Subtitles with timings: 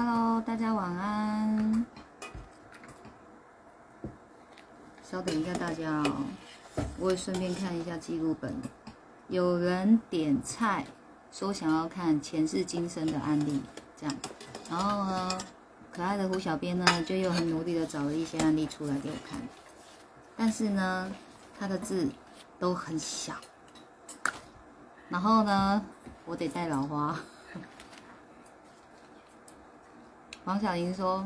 [0.00, 1.84] Hello，大家晚安。
[5.02, 6.24] 稍等一下，大家哦，
[7.00, 8.54] 我也顺便看一下记录本。
[9.26, 10.86] 有人点菜
[11.32, 13.60] 说想要看前世今生的案例，
[13.96, 14.14] 这样。
[14.70, 15.36] 然后呢，
[15.90, 19.40] 可爱的胡小编呢就又很努力的找了一些案例出来给我看，
[20.36, 21.10] 但是呢，
[21.58, 22.08] 他的字
[22.60, 23.34] 都很小。
[25.08, 25.84] 然后呢，
[26.24, 27.18] 我得带老花。
[30.48, 31.22] 王小莹说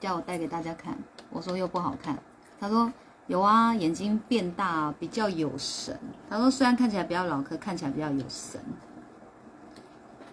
[0.00, 0.98] 叫我带给大家看，
[1.30, 2.18] 我说又不好看。
[2.58, 2.92] 他说
[3.28, 5.96] 有啊，眼睛变大，比较有神。
[6.28, 8.60] 他说虽然看起来比较老，可看起来比较有神。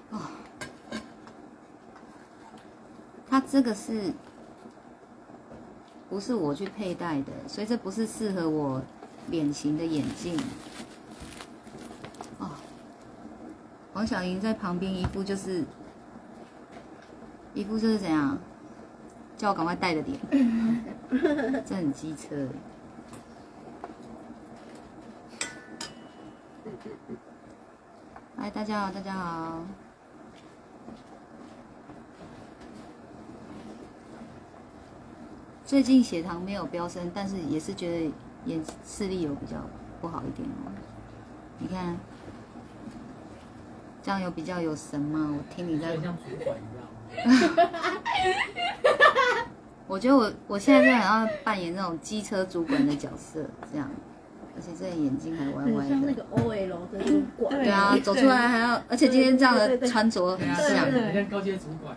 [0.10, 0.18] 哦，
[3.30, 4.12] 他这个是
[6.10, 7.32] 不是我去佩戴的？
[7.48, 8.82] 所以这不是适合我
[9.28, 10.36] 脸型的眼镜。
[12.40, 12.50] 哦，
[13.94, 15.64] 王小莹在旁边一副就是
[17.54, 18.38] 一副就是怎样，
[19.38, 20.18] 叫我赶快带着点。
[21.66, 22.48] 这很机车。
[28.38, 29.62] 嗨，大家好，大家好。
[35.66, 38.12] 最近血糖没有飙升，但是也是觉得
[38.46, 39.58] 眼视力有比较
[40.00, 40.72] 不好一点哦。
[41.60, 41.98] 你看，
[44.02, 45.36] 这样有比较有神吗？
[45.38, 45.98] 我听你在。
[45.98, 46.71] 像主管一样。
[49.88, 53.90] 我觉得我我现在就想要扮演那种机车主管的角色，这样，
[54.56, 55.90] 而且这眼睛还歪歪的。
[55.90, 57.54] 像那个 OL 的主管。
[57.62, 61.96] 对啊，走出来还要，而且今天这样的穿着很像，很像高阶主管。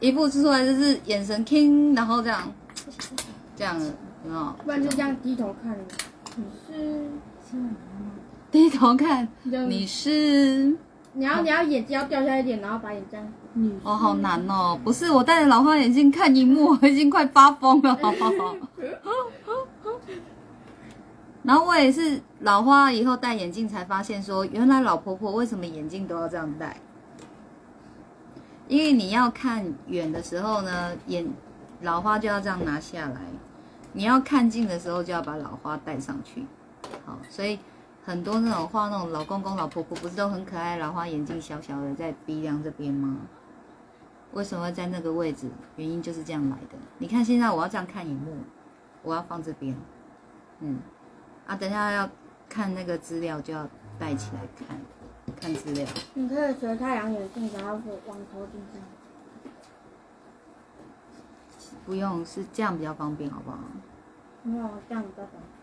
[0.00, 2.52] 一步出来就是眼神 king，然后这样，
[3.54, 3.86] 这样的，
[4.24, 4.56] 有没有？
[4.64, 5.76] 不然就这样低头看，
[6.36, 7.08] 你是？
[8.50, 10.74] 低头看，你是。
[11.12, 13.20] 你要你要眼睛要掉下一点，然后把眼睛。
[13.82, 14.78] 哦，好难哦！
[14.82, 17.98] 不是我戴着老花眼镜看荧幕，我 已经快发疯了。
[21.42, 26.76] 然后我也是老花以后戴眼镜才发现，说原来老婆婆为什么眼镜都要这样戴？
[28.66, 31.26] 因为你要看远的时候呢，眼
[31.80, 33.20] 老花就要这样拿下来；
[33.94, 36.44] 你要看近的时候，就要把老花戴上去。
[37.06, 37.58] 好，所以
[38.04, 40.76] 很多那种画那种老公公、老婆婆，不是都很可爱？
[40.76, 43.16] 老花眼镜小小的在鼻梁这边吗？
[44.32, 45.48] 为什么在那个位置？
[45.76, 46.76] 原因就是这样来的。
[46.98, 48.36] 你看现在我要这样看荧幕，
[49.02, 49.74] 我要放这边，
[50.60, 50.78] 嗯，
[51.46, 52.08] 啊，等下要
[52.48, 53.68] 看那个资料就要
[53.98, 54.78] 带起来看，
[55.40, 55.86] 看资料。
[56.14, 58.82] 你可以学太阳眼镜，然后往头顶上。
[61.86, 63.58] 不用，是这样比较方便，好不好？
[64.42, 65.57] 没有，这样比较方便。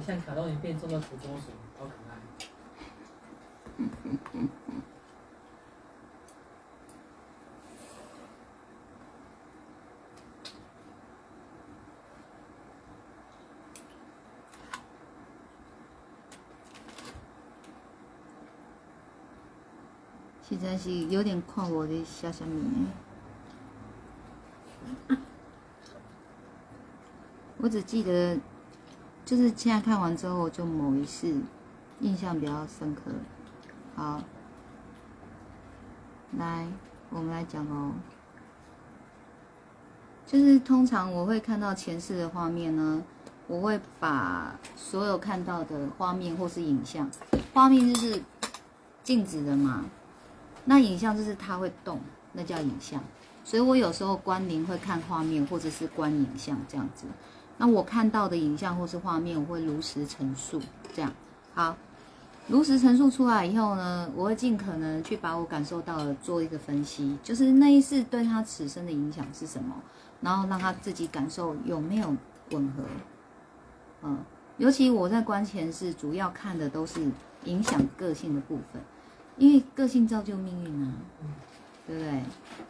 [0.00, 2.16] 像卡通影片中的土拨鼠，好可爱。
[20.42, 22.86] 现在是有点看我的小小米。
[27.58, 28.38] 我只记得。
[29.30, 31.32] 就是现在看完之后，就某一次
[32.00, 33.02] 印象比较深刻。
[33.94, 34.20] 好，
[36.36, 36.66] 来，
[37.10, 37.92] 我们来讲哦。
[40.26, 43.04] 就是通常我会看到前世的画面呢，
[43.46, 47.08] 我会把所有看到的画面或是影像，
[47.54, 48.20] 画面就是
[49.04, 49.84] 静止的嘛，
[50.64, 52.00] 那影像就是它会动，
[52.32, 53.00] 那叫影像。
[53.44, 57.06] 所以我有时候观灵会看画面，或者是观影像这样子。
[57.60, 60.58] 那我看到的影像或是画面，我会如实陈述。
[60.94, 61.12] 这样
[61.52, 61.76] 好，
[62.48, 69.74] 如实陈述出来以后呢，我会尽可能去把我感受到的做一个分析，就是那一世对他此生的影响是什么，
[70.22, 72.16] 然后让他自己感受有没有
[72.52, 72.82] 吻合。
[74.04, 74.16] 嗯，
[74.56, 76.98] 尤其我在观前是，主要看的都是
[77.44, 78.80] 影响个性的部分，
[79.36, 80.94] 因为个性造就命运啊，
[81.86, 82.10] 对不对？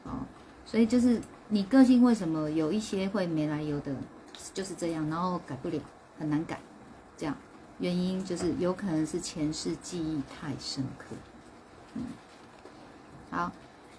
[0.02, 0.26] 哦，
[0.66, 3.94] 所以就是你个性为什么有一些会没来由的。
[4.52, 5.80] 就是这样，然后改不了，
[6.18, 6.58] 很难改。
[7.16, 7.36] 这样
[7.78, 11.14] 原因就是有可能是前世记忆太深刻。
[11.94, 12.02] 嗯，
[13.30, 13.52] 好，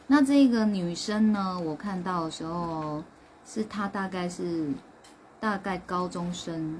[0.07, 3.03] 那这个女生呢，我看到的时候，
[3.45, 4.69] 是她大概是
[5.39, 6.79] 大概高中生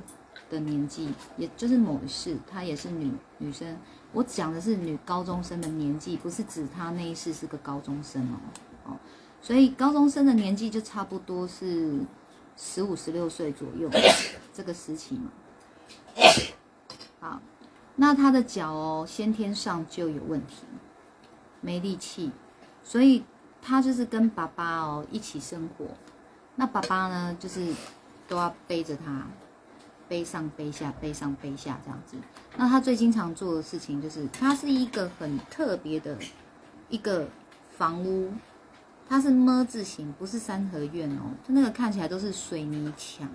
[0.50, 3.78] 的年纪，也就是某一世，她也是女女生。
[4.14, 8.38] 我讲的是女高中生的年纪，不是指她那一世是个高中生哦
[8.86, 8.98] 哦，
[9.42, 12.00] 所以高中生的年纪就差不多是
[12.58, 13.90] 十五十六岁左右
[14.54, 15.32] 这个时期嘛。
[17.20, 17.42] 好，
[17.96, 20.64] 那他的脚哦，先天上就有问题，
[21.62, 22.32] 没力气，
[22.84, 23.24] 所以
[23.62, 25.86] 他就是跟爸爸哦一起生活。
[26.56, 27.74] 那爸爸呢，就是
[28.28, 29.26] 都要背着他，
[30.08, 32.18] 背上背下，背上背下这样子。
[32.58, 36.18] 那他最经常做的事情就是，他是一个很特别的
[36.90, 37.28] 一个
[37.78, 38.34] 房屋，
[39.12, 41.36] 它是么字形，不是三合院哦。
[41.46, 43.30] 它那个看起来都是水泥墙，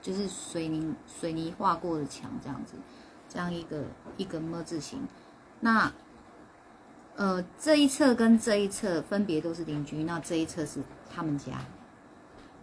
[0.00, 2.72] 就是水泥水泥画过的墙这样子，
[3.28, 3.84] 这样一个
[4.16, 5.00] 一个么字形。
[5.60, 5.92] 那
[7.16, 10.80] 呃这一侧跟这一侧分别都是邻居，那这一侧是
[11.14, 11.52] 他们家。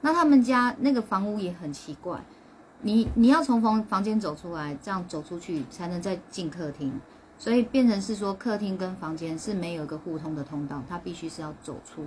[0.01, 2.23] 那他们家那个房屋也很奇怪。
[2.81, 6.99] 你你要从房房间走出来，这样走出去才能再进客厅，
[7.37, 12.03] 所以变成是说客厅跟房间是没有一个互通的通道，它必须是要走出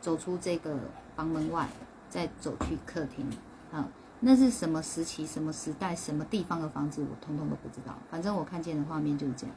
[0.00, 0.76] 走出这个
[1.16, 1.68] 房门外，
[2.08, 3.26] 再走去客厅
[3.72, 3.88] 啊。
[4.20, 7.94] 那是什么时期、什么时代、什么地方的房子，我通通都不知道。
[8.10, 9.54] 反正我看见的画面就是这样。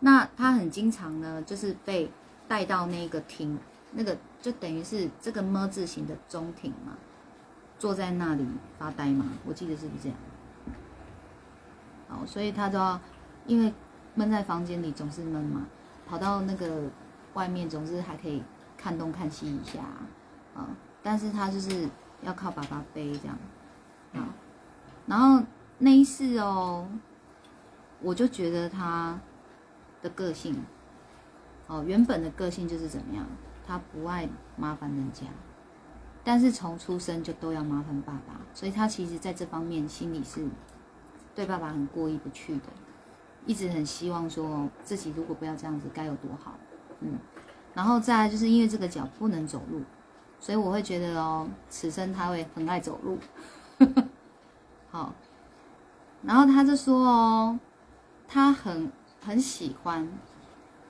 [0.00, 2.10] 那他很经常呢，就是被
[2.46, 3.58] 带到那个厅，
[3.92, 6.96] 那个就等于是这个么字形的中庭嘛。
[7.78, 8.46] 坐在那里
[8.78, 9.24] 发呆嘛？
[9.46, 10.18] 我记得是不是这样？
[12.08, 13.00] 好，所以他都要，
[13.46, 13.72] 因为
[14.14, 15.66] 闷在房间里总是闷嘛，
[16.06, 16.82] 跑到那个
[17.32, 18.42] 外面总是还可以
[18.80, 19.80] 看东看西一下
[20.54, 20.68] 啊。
[21.02, 21.88] 但是他就是
[22.22, 23.38] 要靠爸爸背这样
[24.14, 24.32] 啊。
[25.06, 25.42] 然后
[25.78, 26.88] 那一次哦，
[28.00, 29.18] 我就觉得他
[30.02, 30.64] 的个性
[31.66, 33.26] 哦，原本的个性就是怎么样，
[33.66, 35.26] 他不爱麻烦人家。
[36.22, 40.46] 但是从出生就都要麻烦爸爸，所以他其实在这方面心里是
[41.34, 42.66] 对爸爸很过意不去的，
[43.46, 46.58] 一直很希望说自己如果不要这样子该有多好，
[47.00, 47.18] 嗯，
[47.74, 49.82] 然后再就是因为这个脚不能走路，
[50.38, 53.18] 所以我会觉得哦，此生他会很爱走路，
[54.90, 55.14] 好，
[56.22, 57.58] 然后他就说哦，
[58.28, 58.90] 他很
[59.24, 60.08] 很喜欢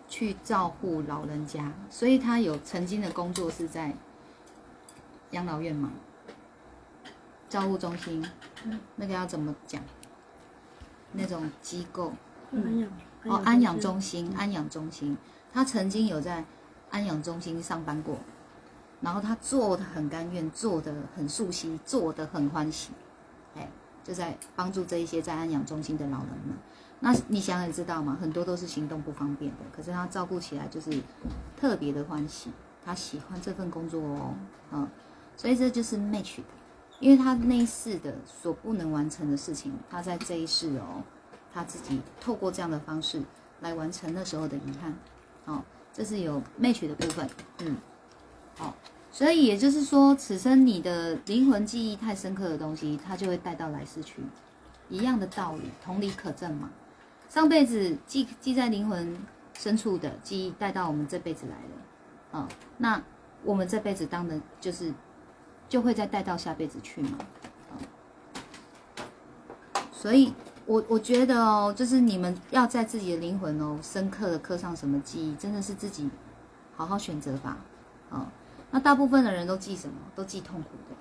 [0.08, 3.94] 去照顾老人家，所以他有曾经的工作是在。
[5.30, 5.92] 养老院嘛，
[7.48, 8.20] 照护中心，
[8.96, 9.80] 那个要怎么讲？
[11.12, 12.12] 那种机构，
[12.52, 12.90] 安养
[13.26, 15.16] 哦，安养中心，安养中心，
[15.52, 16.44] 他曾经有在
[16.90, 18.16] 安养中心上班过，
[19.00, 22.90] 然后他做的很甘愿，做的很熟悉，做的很欢喜，
[23.56, 23.69] 哎，
[24.04, 26.56] 就在帮助这一些在安养中心的老人们。
[27.00, 30.90] 那你想也知道嘛，很多都是行动不方便的，可是他照顾起来就是
[31.56, 32.50] 特别的欢喜，
[32.84, 34.34] 他喜欢这份工作哦，
[34.72, 34.88] 嗯。
[35.37, 36.44] 所以这就是 match 的，
[36.98, 41.02] 因为他那一世的所不能完成的事情，他在这一世哦，
[41.54, 43.22] 他自己透过这样的方式
[43.60, 44.94] 来完成那时候的遗憾，
[45.46, 45.62] 哦，
[46.00, 47.76] 这是有 match 的部分，嗯，
[48.56, 48.75] 好，
[49.12, 54.23] 所以也就是说，此生你的灵魂记忆太深刻的东西，它就会带到来世去，
[54.88, 56.70] 一样的道理，同理可证嘛。
[57.29, 59.14] 上辈子记记在灵魂
[59.52, 62.49] 深处的记忆带到我们这辈子来了，啊，
[62.79, 63.02] 那
[63.44, 64.94] 我们这辈子当的就是。
[65.69, 67.19] 就会再带到下辈子去嘛，
[67.71, 67.78] 啊
[69.92, 70.35] 所以，
[70.70, 76.08] 我我觉得哦，就是你们要在自己的灵魂哦，深刻的刻上什么记忆，真的是自己
[76.76, 77.56] 好好选择吧，
[78.10, 78.28] 哦，
[78.70, 79.94] 那大部分的人都记什么？
[80.14, 80.94] 都记痛苦的，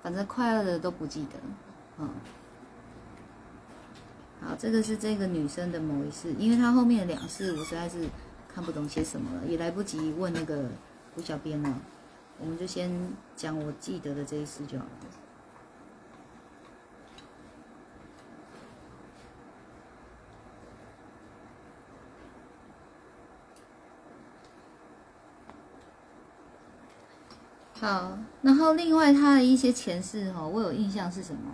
[0.00, 1.30] 反正快乐的都不记得，
[1.98, 2.08] 嗯。
[4.40, 8.08] 好，这个是这个女生的某一世，因为她后面的两世我实在是
[8.54, 10.68] 看不懂写什么了，也来不及问那个
[11.16, 11.80] 胡小编了。
[12.38, 12.92] 我们就先
[13.34, 15.23] 讲我记得的这一次就好了。
[27.84, 31.52] 好，然后另外他的一些前世哈，我有印象是什么？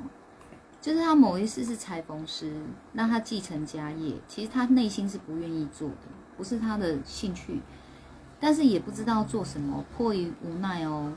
[0.81, 2.55] 就是他某一世是裁缝师，
[2.93, 6.07] 让他继承家业，其实他内心是不愿意做的，
[6.37, 7.61] 不是他的兴趣。
[8.39, 11.13] 但是也不知道做什么，迫于无奈哦，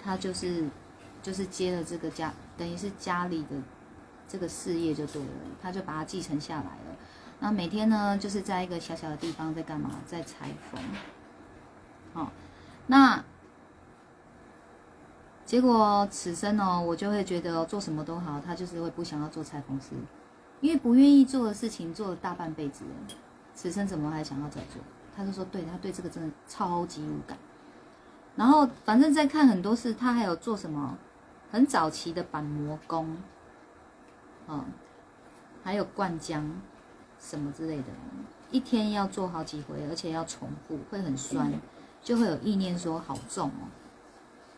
[0.00, 0.64] 他就是
[1.20, 3.56] 就是接了这个家，等于是家里的
[4.28, 6.96] 这个事业就对了，他就把它继承下来了。
[7.40, 10.80] 那每天呢，就是在一个小小的地方在干嘛，在裁缝。
[12.14, 12.30] 好，
[12.86, 13.24] 那
[15.44, 19.88] 结果此生哦，我就会觉得做什么都好，他就是会不想要做裁缝师，
[20.60, 23.14] 因为不愿意做的事情做了大半辈子了，
[23.54, 24.82] 此生怎么还想要再做？
[25.14, 27.36] 他就说：“对他对这个真的超级无感，
[28.34, 30.96] 然后反正在看很多事，他还有做什么
[31.50, 33.14] 很早期的板模工，
[34.46, 34.64] 哦，
[35.62, 36.42] 还有灌浆
[37.20, 37.84] 什么之类的，
[38.50, 41.52] 一天要做好几回，而且要重复，会很酸，
[42.02, 43.68] 就会有意念说好重哦，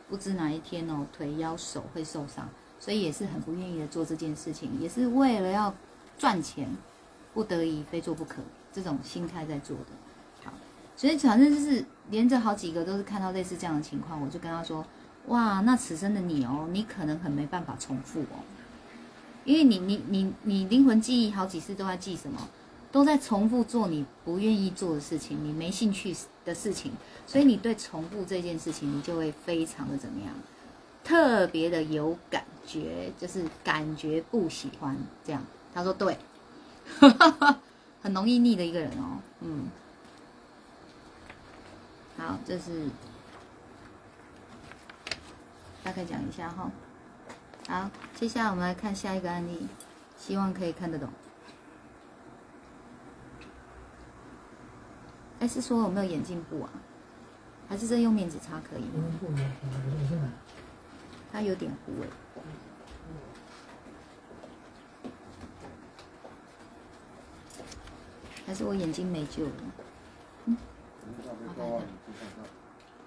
[0.08, 5.74] 不知哪一天哦腿腰手会受伤，所以也是很不愿意的做这件事情，也是为了要
[6.18, 6.68] 赚钱，
[7.32, 8.42] 不得已非做不可，
[8.72, 9.86] 这种心态在做的。
[10.44, 10.52] 好，
[10.96, 14.84] 所以反正就是连着好几个都是看到类似这样的情况，我就跟他说：
[15.28, 18.44] 哇，那此生的你哦，你可能很没办法重复哦，
[19.44, 22.48] 因为你你你你灵魂记忆好几次都在记什么，
[22.94, 26.92] 都在重复做你不愿意做的事情，你没兴趣的事情，
[27.26, 30.32] 所以你对重复这件事情，你就会非常的怎么样，
[31.02, 35.42] 特别的有感觉，就是感觉不喜欢这样。
[35.74, 36.16] 他说对，
[38.00, 39.68] 很容易腻的一个人哦，嗯。
[42.16, 42.88] 好，这是
[45.82, 46.70] 大概讲一下哈。
[47.66, 49.66] 好，接下来我们来看下一个案例，
[50.16, 51.08] 希望可以看得懂。
[55.44, 56.70] 还，是说有没有眼镜布啊？
[57.68, 58.82] 还是这用面纸擦可以？
[58.82, 60.26] 因为不能，我是哪？
[61.30, 62.06] 它有点糊哎。
[68.46, 69.52] 还是我眼睛没救了？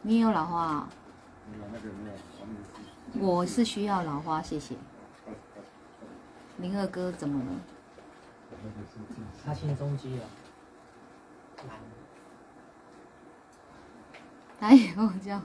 [0.03, 0.89] 你也有老花啊？
[3.19, 4.75] 我是需要老花，谢谢。
[6.57, 7.61] 林二哥怎么了？
[9.43, 10.25] 他心中肌了，
[11.67, 11.96] 懒。
[14.59, 15.39] 他以后叫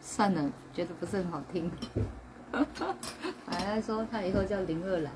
[0.00, 1.70] 算了，觉得不是很好听。
[3.46, 5.12] 还在说他以后叫林二兰，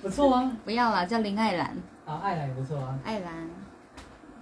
[0.00, 1.76] 不错啊，不要啦，叫林爱兰。
[2.06, 3.48] 啊，爱兰也不错啊，爱兰，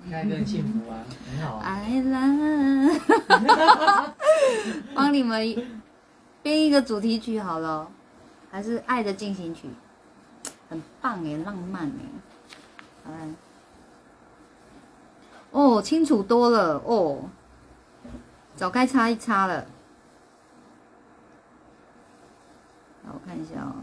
[0.04, 0.98] 应该更幸福啊，
[1.30, 1.62] 很好啊。
[1.64, 2.90] 爱兰，
[4.94, 5.40] 帮你们
[6.42, 7.90] 编一个主题曲好了，
[8.50, 9.68] 还是《爱的进行曲》，
[10.68, 12.04] 很棒哎，浪漫哎，
[13.04, 13.28] 好来。
[15.52, 17.30] 哦，清楚多了哦，
[18.56, 19.66] 早该擦一擦了。
[23.04, 23.74] 来，我看一下哦。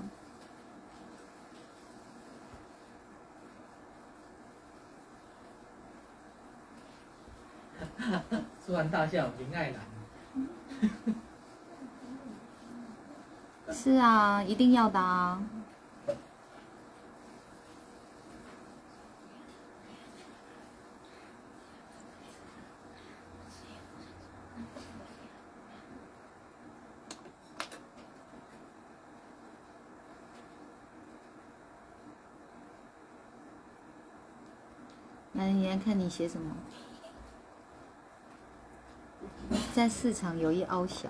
[8.66, 9.80] 突然大笑，林爱兰。
[13.72, 15.40] 是啊，一定要的啊。
[35.70, 36.56] 来，你来看你写什么？
[39.74, 41.10] 在市场有一凹小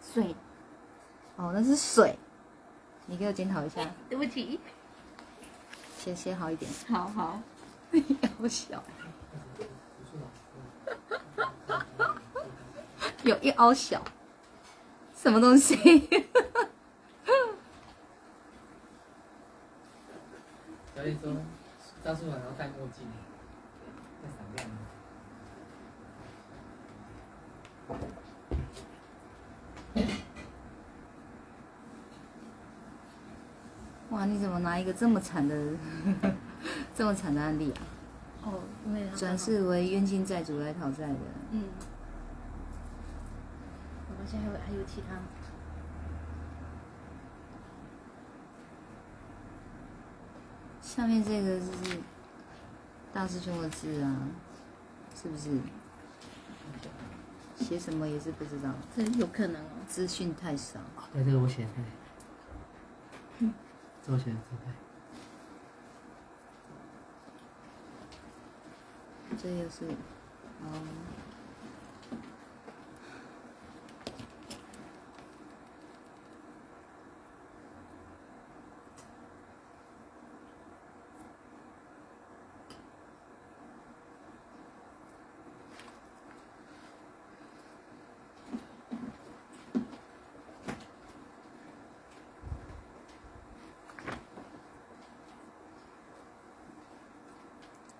[0.00, 0.34] 水，
[1.36, 2.18] 哦，那是水。
[3.06, 4.60] 你给我检讨一下， 对不起，
[5.96, 6.70] 写写好一点。
[6.88, 7.40] 好好，
[8.40, 8.82] 凹小，
[13.22, 14.02] 有一凹小，
[15.14, 15.76] 什么东西？
[20.94, 21.32] 小丽说，
[22.02, 23.06] 张书然后戴墨镜，
[24.22, 24.68] 在闪亮。
[34.10, 35.54] 哇，你怎么拿一个这么惨的、
[36.94, 37.82] 这么惨的案例啊？
[38.44, 41.18] 哦，因为他转世为冤亲债主来讨债的。
[41.50, 41.64] 嗯，
[44.08, 45.16] 我还有还有其他，
[50.80, 51.98] 下面这个就是
[53.16, 54.28] 大师兄的字啊，
[55.14, 55.58] 是不是？
[57.56, 59.68] 写什么也是不知道，这有可能哦。
[59.88, 60.78] 资讯太少。
[61.14, 61.70] 对，这个我写的。
[64.06, 64.50] 这我写的字
[69.30, 69.38] 对。
[69.42, 69.86] 这又是，
[70.60, 70.66] 哦。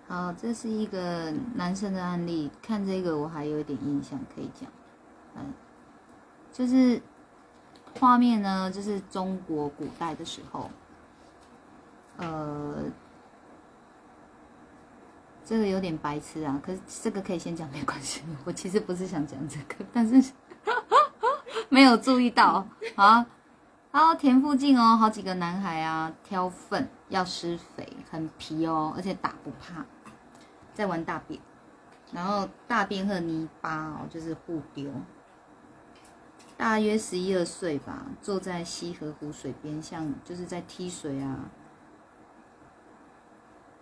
[0.08, 2.50] 好，这是一个男生的案例。
[2.62, 4.70] 看这个，我还有点印象可以讲。
[5.34, 5.52] 嗯，
[6.52, 7.00] 就是
[7.98, 10.70] 画面呢，就是中国古代的时候，
[12.16, 12.84] 呃，
[15.44, 18.22] 这个有点白痴啊，可是这个可以先讲没关系。
[18.44, 20.32] 我其实不是想讲这个，但是
[21.68, 22.66] 没有注意到
[22.96, 23.26] 啊。
[23.92, 29.86] 然后田附近哦，好几个男孩啊，挑粪要施肥，很皮哦，而且打不怕，
[30.76, 31.40] 在玩大便，
[32.12, 34.92] 然后大便和泥巴哦，就是互丢。
[36.58, 41.50] 大约十一二岁吧，坐在西河湖水边，像就是在踢水啊。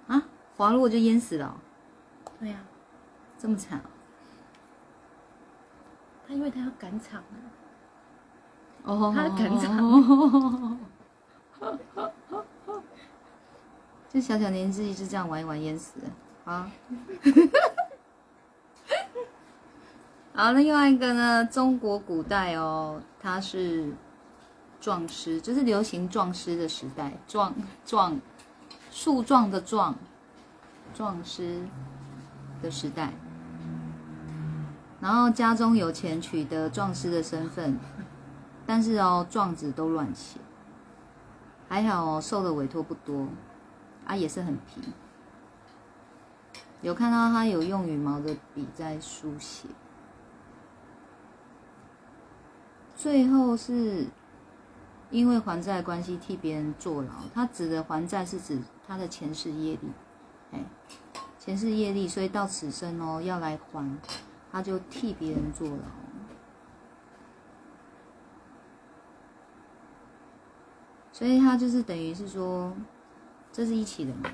[0.07, 0.23] 啊，
[0.57, 1.61] 滑落就淹死了？
[2.27, 2.65] 哦、对呀、
[3.37, 3.91] 这么惨哦、
[6.29, 7.37] 他因为他要赶场啊，
[8.85, 10.79] 哦，他赶场。
[14.09, 16.07] 就小小年纪就这样玩一玩淹死了
[16.45, 16.71] 啊。
[20.37, 21.45] 好，那另外一个呢？
[21.45, 23.93] 中国古代哦，它是
[24.81, 27.55] 壮师，就是流行壮师的时代，壮
[27.87, 28.21] 壮
[28.91, 29.95] 树壮的壮，
[30.93, 31.61] 壮师
[32.61, 33.13] 的时代。
[35.01, 37.79] 然后家中有钱，取得壮师的身份，
[38.67, 40.41] 但是哦，状子都乱写。
[41.69, 43.29] 还好哦，受的委托不多，
[44.05, 44.83] 啊，也是很皮。
[46.85, 49.67] 有看到他有用羽毛的笔在书写。
[52.95, 54.07] 最后是
[55.09, 59.91] 因为还债关系替别人坐牢，他指的还债是指他的前世业力，
[60.53, 60.63] 哎，
[61.39, 63.99] 前世业力，所以到此生哦要来还，
[64.53, 65.85] 他就替别人坐牢。
[71.13, 72.77] 所以他就是等于是说，
[73.51, 74.31] 这是一起的嘛，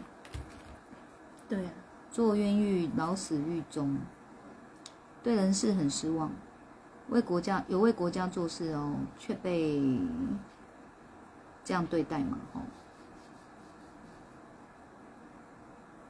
[1.49, 1.69] 对、
[2.11, 3.97] 坐冤狱，老死狱中，
[5.23, 6.33] 对人事很失望，
[7.09, 9.81] 为国家有为国家做事哦，却被
[11.63, 12.61] 这样对待嘛，吼。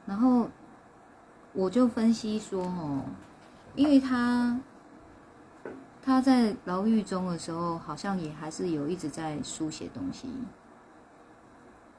[0.07, 0.49] 然后
[1.53, 3.03] 我就分析说，哦，
[3.75, 4.59] 因为他
[6.01, 10.27] 他在牢狱中的时候，好像也还是有一直在书写东西，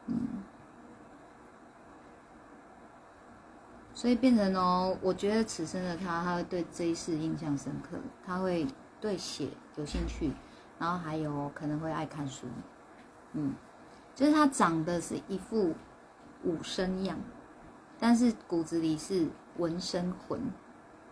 [0.08, 0.16] 嗯。
[4.02, 8.66] 所以变成哦，我觉得此生的他，他会对这一世印象深刻，他会
[9.00, 10.32] 对写有兴趣，
[10.76, 12.48] 然后还有可能会爱看书，
[13.34, 13.54] 嗯，
[14.12, 15.72] 就是他长得是一副
[16.42, 17.16] 武生样，
[18.00, 20.40] 但是骨子里是文身魂，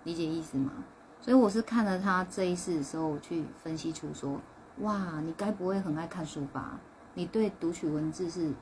[0.02, 0.72] 理解意思吗？
[1.20, 4.40] 所以我是看了他这一世的时候，我去分析出说，
[4.78, 6.80] 哇，你该不会很爱看书吧？
[7.14, 8.52] 你对读取文字是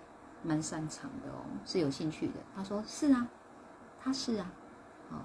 [0.43, 2.35] 蛮擅长的哦，是有兴趣的。
[2.55, 3.27] 他说是啊。
[4.03, 4.51] 他是啊，
[5.11, 5.25] 好，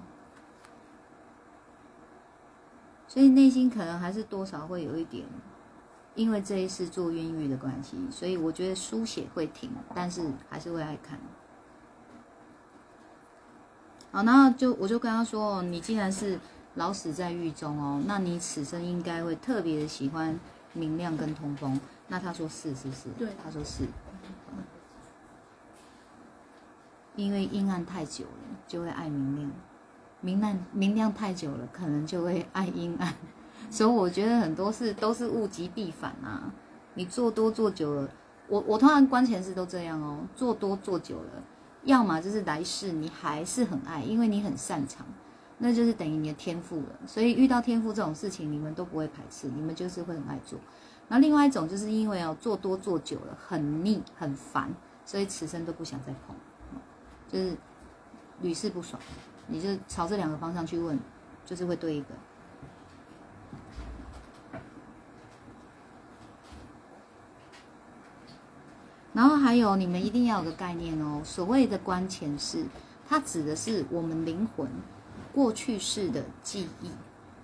[3.06, 5.24] 所以内心可能还是多少会有一点，
[6.14, 11.18] 因为这一次做冤狱的关系，所以我觉得书写会停，但是还是会爱看。
[14.12, 16.38] 好，然后就我就跟他说，你既然是
[16.74, 20.38] 老死在狱中哦，那你此生应该会特别的喜欢
[20.72, 21.80] 明亮跟通风。
[22.08, 23.84] 那他说是是是，对他说是。
[27.16, 29.50] 因为阴暗太久了，就会爱明亮；
[30.20, 33.14] 明亮明亮太久了，可能就会爱阴暗。
[33.70, 36.52] 所以我觉得很多事都是物极必反啊。
[36.94, 38.08] 你做多做久了，
[38.48, 41.42] 我我通常观前事都这样哦，做多做久了，
[41.84, 45.06] 要么就是来世你还是很爱，因为你很擅长，
[45.58, 46.98] 那就是等于你的天赋了。
[47.06, 50.58] 所以遇到天赋这种事情，你们都不会排斥，你们就是会很爱做。
[51.08, 54.72] 然后另外一种就是因为哦，做多做久了很腻很烦，
[55.04, 56.36] 所以此生都不想再碰。
[57.34, 57.56] 就是
[58.42, 59.02] 屡试不爽，
[59.48, 60.96] 你就朝这两个方向去问，
[61.44, 62.06] 就是会对一个。
[69.12, 71.22] 然后还有，你们一定要有个概念哦。
[71.24, 72.66] 所谓的观前世，
[73.08, 74.68] 它指的是我们灵魂
[75.32, 76.90] 过去式的记忆，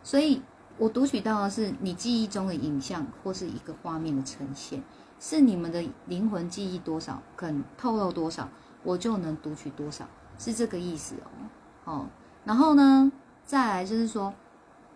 [0.05, 0.41] 所以
[0.79, 4.85] 我读取到的是你记忆中的影像或是一个画面的呈现，
[5.19, 8.49] 是你们的灵魂记忆多少，肯透露多少。
[8.83, 10.07] 我就能读取多少，
[10.39, 11.93] 是这个意思哦。
[11.93, 12.07] 哦，
[12.45, 13.11] 然后呢，
[13.45, 14.33] 再来就是说，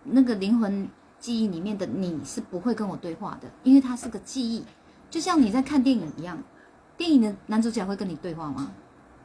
[0.03, 4.65] 那个灵魂记忆里面的你是不会跟我对话的，因为它是个记忆，
[5.09, 6.37] 就像你在看电影一样。
[6.97, 8.71] 电影的男主角会跟你对话吗？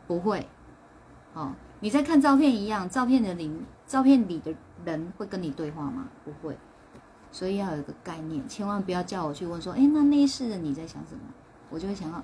[0.06, 0.44] 不会。
[1.34, 4.52] 哦，你在看照片一样，照片的灵，照片里的
[4.84, 6.08] 人会跟你对话吗？
[6.24, 6.58] 不会。
[7.30, 11.20] 所以要有一个概念，千万不要叫我去问说，哎，那那一世的你在想什么？
[11.68, 12.20] 我就会想要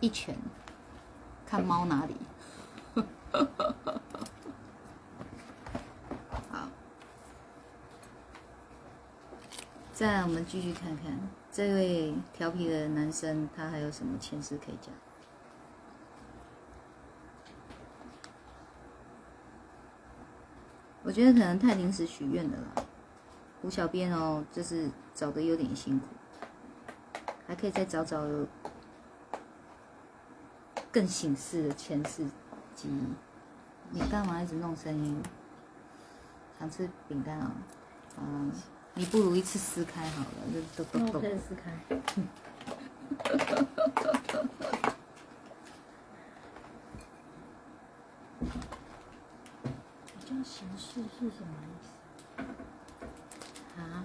[0.00, 0.36] 一拳。
[1.48, 2.14] 看猫哪里？
[6.50, 6.68] 好，
[9.94, 11.18] 再来我们继续看看
[11.50, 14.92] 这位调皮的男生，他还有什么前世可以讲？
[21.02, 22.86] 我觉得可能太临时许愿的了。
[23.62, 26.08] 胡小编哦，就是找的有点辛苦，
[27.46, 28.22] 还可以再找找
[30.92, 32.24] 更醒世的前世
[32.74, 33.02] 记忆。
[33.90, 35.22] 你干嘛一直弄声音？
[36.58, 37.52] 想吃饼干啊？
[38.20, 38.50] 嗯，
[38.94, 40.26] 你不如一次撕开好了，
[40.76, 41.14] 就咚咚咚。
[41.14, 41.70] 那我可以撕开。
[50.04, 51.88] 比较形式是什么意思？
[53.80, 54.04] 啊，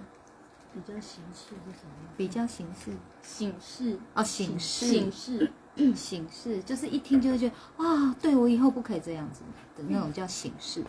[0.72, 1.88] 比较形式是什么？
[2.16, 2.92] 比较形式
[3.22, 5.52] 形式哦，形式形式，
[5.94, 9.40] 形式，就是一听就会觉得啊，对我以后不可以这样子
[9.76, 10.84] 的那种叫形式。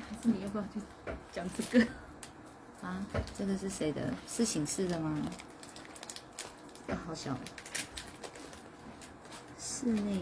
[0.00, 0.80] 还是你要不要去
[1.32, 1.86] 讲这个？
[2.82, 3.04] 啊，
[3.36, 4.14] 这个是谁的？
[4.26, 5.18] 是醒示的吗？
[6.88, 7.36] 啊，好小。
[9.58, 10.20] 室内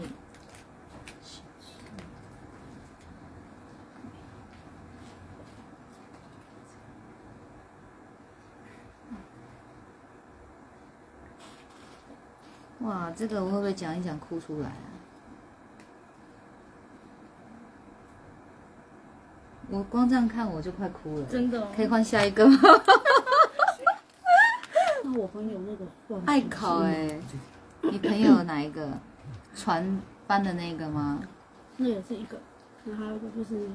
[12.89, 14.73] 哇，这个我会不会讲一讲哭出来啊？
[19.69, 21.25] 我光这样看我就快哭了。
[21.25, 21.67] 真的、哦？
[21.75, 22.57] 可以换下一个吗？
[25.03, 27.19] 那我朋友那个算爱考哎、
[27.83, 28.89] 你朋友哪一个？
[29.55, 31.19] 船班的那个吗？
[31.77, 32.39] 那也是一个，
[32.85, 33.69] 然后还有一个就是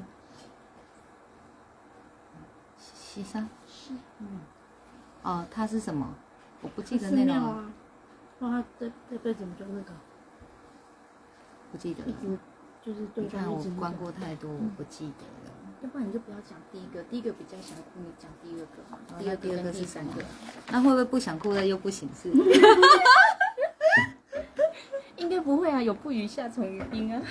[2.77, 3.49] 西山？
[3.69, 4.41] 是嗯，
[5.23, 6.15] 哦，他是什么？
[6.63, 7.65] 我不记得寺那个
[8.41, 9.93] 了，庙啊，然后他这这辈子就那个
[11.73, 12.09] 不记得了。
[12.09, 12.39] 一直
[12.83, 15.53] 就是对你看我方一直那个关过太多，我不记得了。
[15.83, 18.99] 要不然你就不要讲第一个，第一个比较想哭，你讲第二个嘛。
[19.11, 20.25] 哦第二那第二个跟是什么第三个，
[20.71, 22.31] 那会不会不想哭了又不行事？
[25.17, 27.23] 应该不会啊，有不语下从于冰啊。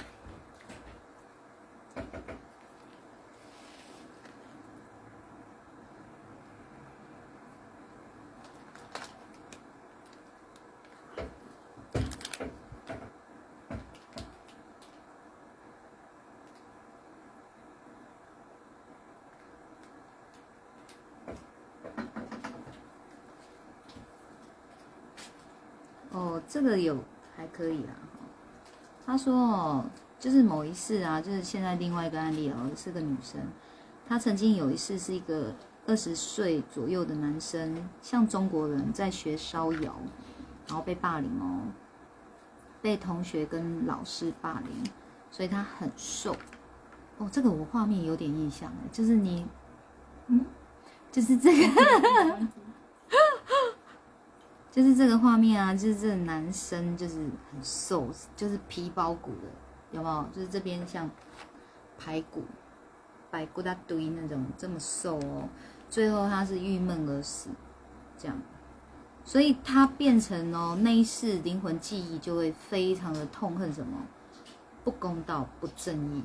[26.11, 26.97] 哦，这个有
[27.35, 27.93] 还可以啦。
[29.05, 29.85] 他说哦，
[30.17, 33.41] 就是某一世啊，就是现在另外一个案例哦，是个女生，
[34.07, 35.53] 她曾经有一次是一个
[35.85, 39.93] 二十岁左右的男生，像中国人在学烧窑，
[40.67, 41.67] 然后被霸凌哦，
[42.81, 44.91] 被同学跟老师霸凌，
[45.29, 46.33] 所以他很瘦。
[47.17, 49.45] 哦，这个我画面有点印象，就是你，
[50.27, 50.45] 嗯，
[51.11, 51.67] 就是这个。
[54.73, 59.47] 就是这个画面啊，就是这个男生就是很瘦，就是皮包骨的，
[59.91, 60.27] 有没有？
[60.33, 61.07] 就是这边像
[61.95, 62.43] 排骨、
[63.29, 65.47] 白骨大堆那种，这么瘦哦。
[65.91, 67.51] 最后他是郁闷而死，
[68.17, 68.35] 这样，
[69.23, 73.95] 所以他变成哦那一世灵魂记忆就会非常的痛恨什么
[74.83, 76.23] 不公道、不正义，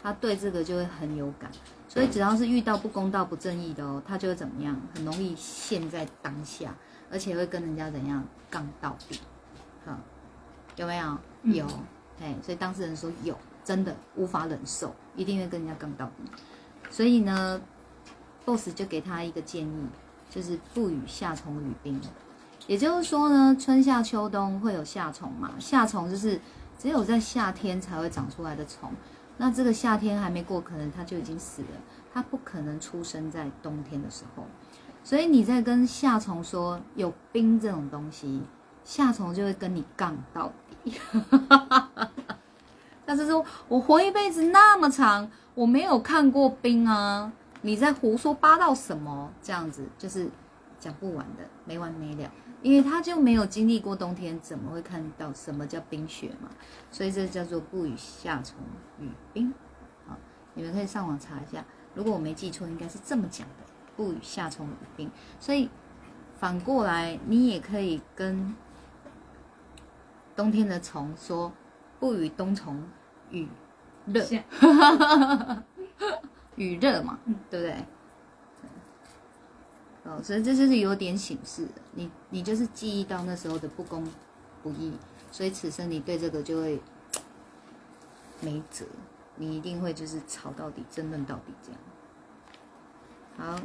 [0.00, 1.50] 他对这个就会很有感。
[1.88, 4.80] 所以只要是遇到不公道、不正义的哦，他就会怎么样？
[4.94, 6.72] 很容易陷在当下。
[7.10, 9.20] 而且会跟人家怎样杠到底，
[9.84, 9.98] 好，
[10.76, 11.18] 有没有？
[11.44, 11.66] 有，
[12.20, 16.30] 哎、所以当事人说有，真的无法忍受，一定会跟人家杠到底。
[16.90, 17.60] 所以呢
[18.44, 19.86] ，boss 就给他一个建议，
[20.28, 22.00] 就是不与夏虫语冰。
[22.66, 26.38] 也就是说呢，春夏秋冬会有夏虫嘛，夏虫就是
[26.78, 28.92] 只有在夏天才会长出来的虫。
[29.38, 31.68] 那这个夏天还没过，可能它就已经死了，
[32.12, 34.44] 它不可能出生在冬天的时候。
[35.08, 38.42] 所以你在跟夏虫说有冰这种东西，
[38.84, 41.00] 夏虫就会跟你杠到底。
[43.06, 47.32] 但是说我活一辈子那么长，我没有看过冰啊！
[47.62, 49.32] 你在胡说八道什么？
[49.40, 50.28] 这样子就是
[50.78, 52.30] 讲不完的，没完没了。
[52.60, 56.50] 因为他就没有经历过冬天，怎么会看到什么叫冰雪嘛？
[56.90, 58.58] 所以这叫做不与夏虫
[59.00, 59.54] 语冰。
[60.06, 60.14] 好，
[60.52, 61.64] 你们可以上网查一下。
[61.94, 63.48] 如果我没记错，应该是这么讲。
[63.98, 65.68] 不与夏虫语冰，所以
[66.38, 68.54] 反过来，你也可以跟
[70.36, 71.52] 冬天的虫说，
[71.98, 72.80] 不与冬虫
[73.32, 73.48] 语
[74.06, 74.24] 热，
[76.54, 77.18] 语热嘛，
[77.50, 77.84] 对不对？
[80.04, 84.06] 哦，所以这就是有点醒示的，你你就是记忆到那时候的不公
[84.62, 84.96] 不义，
[85.32, 86.80] 所以此生你对这个就会
[88.40, 88.86] 没辙，
[89.34, 91.80] 你一定会就是吵到底，争论到底这样。
[93.36, 93.60] 好。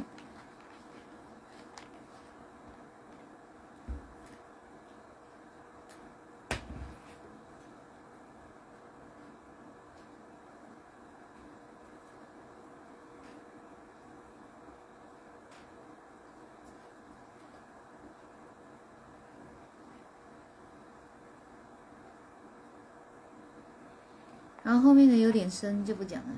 [24.64, 26.30] 然后后面的有点深就不讲了。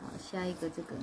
[0.00, 0.94] 好，下一个这个。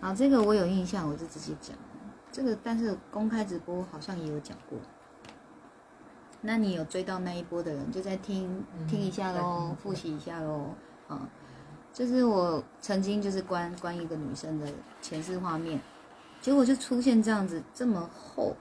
[0.00, 1.76] 好，这个我有印象，我就直接讲。
[2.32, 4.78] 这个但是公开直播好像也有讲过。
[6.40, 10.74] 那你有追到那一波的人，就再听听一下喽，复习一下喽。
[11.06, 11.28] 啊，
[11.92, 14.66] 就是我曾经就是关关一个女生的
[15.02, 15.78] 前世画面，
[16.40, 18.56] 结果就出现这样子这么厚，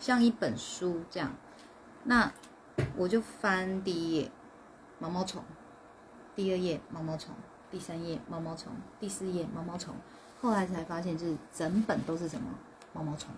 [0.00, 1.32] 像一本书这样。
[2.04, 2.32] 那
[2.96, 4.30] 我就翻第一页，
[4.98, 5.40] 毛毛虫；
[6.34, 7.30] 第二页毛毛虫；
[7.70, 9.94] 第三页毛毛虫；第四页毛毛虫。
[10.40, 12.48] 后来才发现，就是整本都是什么
[12.92, 13.30] 毛毛虫。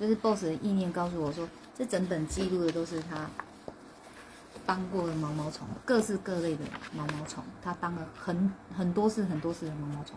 [0.00, 3.28] 就是 BOSS 的意念告诉我说，这整本记录的都是他
[4.64, 6.64] 当过的毛毛虫，各式各类的
[6.96, 10.16] 毛毛虫，他当了很很多次、很多次的毛毛虫，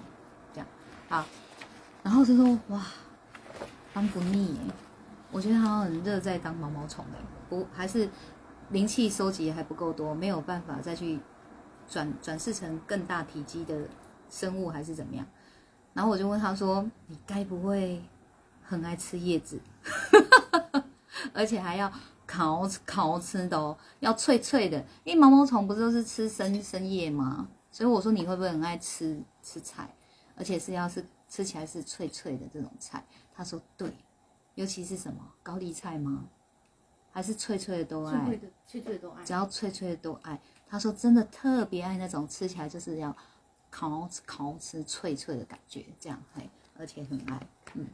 [0.54, 0.68] 这样
[1.10, 1.26] 好。
[2.02, 2.82] 然后就说哇，
[3.94, 4.62] 翻不腻耶，
[5.36, 7.17] 我觉得他很热在当毛毛虫的，
[7.50, 8.10] 不还是
[8.69, 11.19] 灵气收集还不够多，没有办法再去
[11.89, 13.86] 转转世成更大体积的
[14.30, 15.28] 生物还是怎么样？
[15.93, 18.02] 然后我就问他说，你该不会？
[18.67, 19.60] 很爱吃叶子，
[21.34, 21.91] 而且还要
[22.26, 24.84] 烤烤吃的哦，要脆脆的。
[25.04, 27.48] 因为毛毛虫不是都是吃生生叶吗？
[27.69, 29.93] 所以我说你会不会很爱吃吃菜，
[30.36, 33.06] 而且是要是吃起来是脆脆的这种菜？
[33.36, 33.93] 他说对，
[34.56, 36.26] 尤其是什么高丽菜吗？
[37.12, 38.26] 还是脆脆的都爱？
[38.26, 39.24] 脆的脆脆的都爱。
[39.24, 40.38] 只要脆脆的都爱。
[40.68, 43.15] 他说真的特别爱那种吃起来就是要
[43.70, 47.86] 烤烤吃脆脆的感觉，这样嘿，而且很爱，嗯。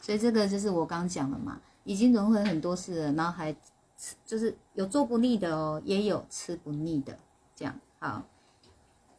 [0.00, 3.52] 所以这个就是我刚刚讲了嘛，已经轮回很多次了，然后还
[3.96, 7.18] 吃，就是有做不腻的哦，也有吃不腻的，
[7.54, 8.22] 这样好。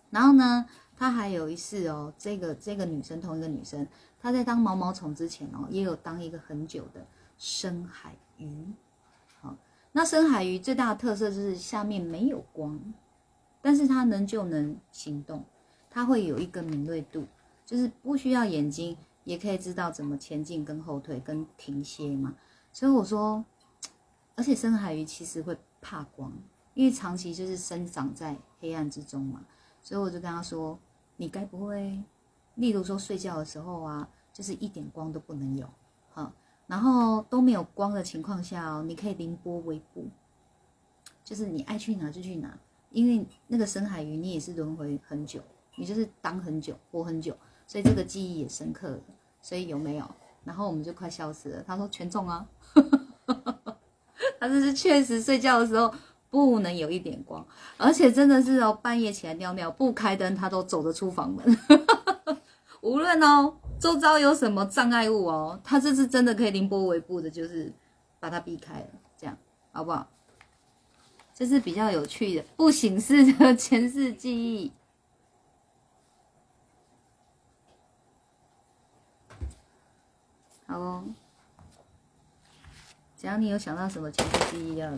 [0.10, 3.88] 然后呢，他还有一次哦，这个这个女生同一个女生，
[4.22, 7.06] 他在当毛毛虫之前哦，也有当一个很久的
[7.38, 8.66] 深海鱼。
[9.42, 9.56] 好，
[9.92, 12.80] 那深海鱼最大的特色就是下面没有光，
[13.62, 15.44] 但是它能就能行动，
[15.90, 17.26] 它会有一个敏锐度，
[17.66, 18.98] 就是不需要眼睛。
[19.26, 22.34] 也可以知道怎么前进、跟后退、跟停歇嘛。
[22.74, 23.46] 所以我说，
[24.36, 26.34] 而且深海鱼其实会怕光，
[26.74, 29.46] 因为长期就是生长在黑暗之中嘛。
[29.84, 30.80] 所以我就跟他说
[31.18, 32.02] ：“你该不会，
[32.56, 35.68] 例如说睡觉的时候啊，就是一点光都不能有，
[36.12, 36.32] 哈，
[36.68, 40.08] 然后都没有光的情况下哦，你可以凌波微步，
[41.24, 42.58] 就是你爱去哪就去哪，
[42.92, 45.42] 因为那个深海鱼你也是轮回很久，
[45.76, 47.36] 你就是当很久、活很久。”
[47.70, 49.00] 所以这个记忆也深刻，
[49.44, 50.12] 所以有没有？
[50.44, 51.62] 然后我们就快消失了。
[51.62, 52.48] 他说全中啊，
[54.40, 55.94] 他这是确实睡觉的时候
[56.32, 57.46] 不能有一点光，
[57.78, 61.46] 而且真的是哦，半夜起来尿尿不开灯，他都走得出房门。
[62.82, 67.72] 无论哦周遭有什么障碍物哦，他这是真的可以凌波微步的，就是
[68.20, 68.88] 把它避开了，
[69.18, 69.38] 这样
[69.72, 70.08] 好不好？
[71.34, 74.74] 这是比较有趣的不醒式的前世记忆。
[80.68, 81.04] 好哦，
[83.18, 84.92] 只要你有想到什么前世记忆要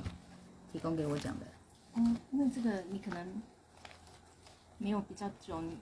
[0.74, 1.46] 提供给我讲的，
[1.94, 3.42] 嗯，那这个你可能
[4.80, 5.78] 没有比较久，你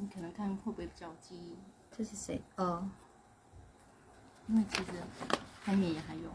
[0.00, 1.56] 你可能看会不会比较记忆？
[1.90, 2.40] 这是谁？
[2.54, 2.88] 哦，
[4.46, 4.92] 因为其实
[5.64, 6.30] 后面也还有。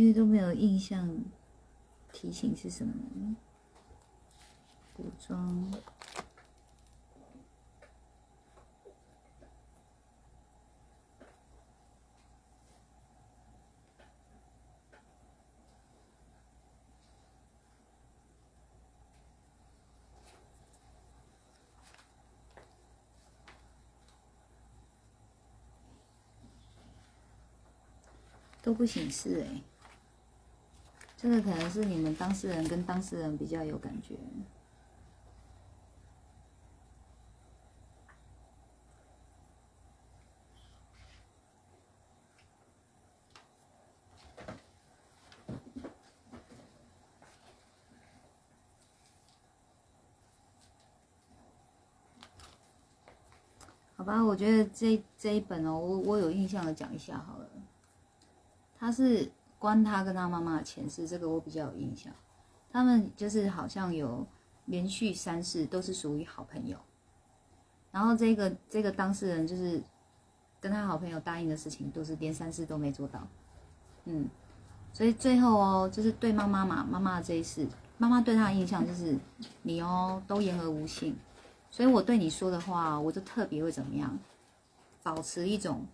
[0.00, 1.14] 因为都没有印象，
[2.10, 3.36] 提醒是什么呢？
[4.94, 5.70] 古装
[28.62, 29.69] 都不显示，哎。
[31.22, 34.16] 这个可能是你们当事人跟当事人比较有感觉。
[53.94, 57.46] 好吧，我觉得这这一本哦，我我有印象的讲一下好了。
[58.78, 62.10] 他是关他跟他妈妈的前世，这个我比较有印象。
[62.72, 64.26] 他们就是好像有
[64.64, 66.78] 连续三世都是属于好朋友，
[67.90, 69.82] 然后这个这个当事人就是
[70.60, 73.20] 跟他好朋友答应的事情，都是连三世都没做到。
[74.06, 74.26] 嗯，
[74.94, 77.66] 所以最后哦，就是对妈妈嘛，妈妈这一世，
[77.98, 79.14] 妈妈对他的印象就是
[79.62, 81.14] 你哦都言而无信，
[81.70, 84.18] 所以我对你说的话，我就特别会怎么样，
[85.02, 85.84] 保持一种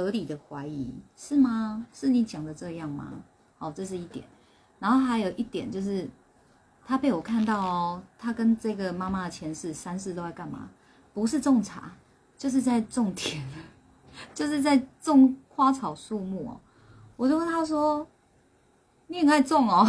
[0.00, 1.86] 合理的怀疑，是吗？
[1.92, 3.12] 是你讲的这样吗？
[3.58, 4.24] 好，这是一点。
[4.78, 6.08] 然后还有一点就是，
[6.86, 10.70] 他被我看到哦，他跟这个妈妈的前世三世都在干嘛？
[11.12, 11.92] 不是种茶，
[12.38, 13.46] 就是在种田，
[14.32, 16.60] 就是在种花草树木哦。
[17.16, 18.06] 我就问他说
[19.08, 19.86] ：“你很爱种哦，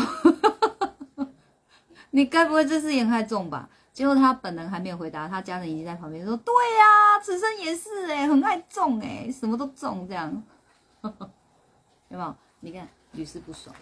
[2.12, 10.43] 你该不会这次也很爱种吧？”结果他本人还没有回答，他家人已经在旁边说：“对呀、此生也是哎，很爱种哎，什么都种这样。
[12.10, 12.36] ”有没有？
[12.62, 13.75] 你看屡试不爽，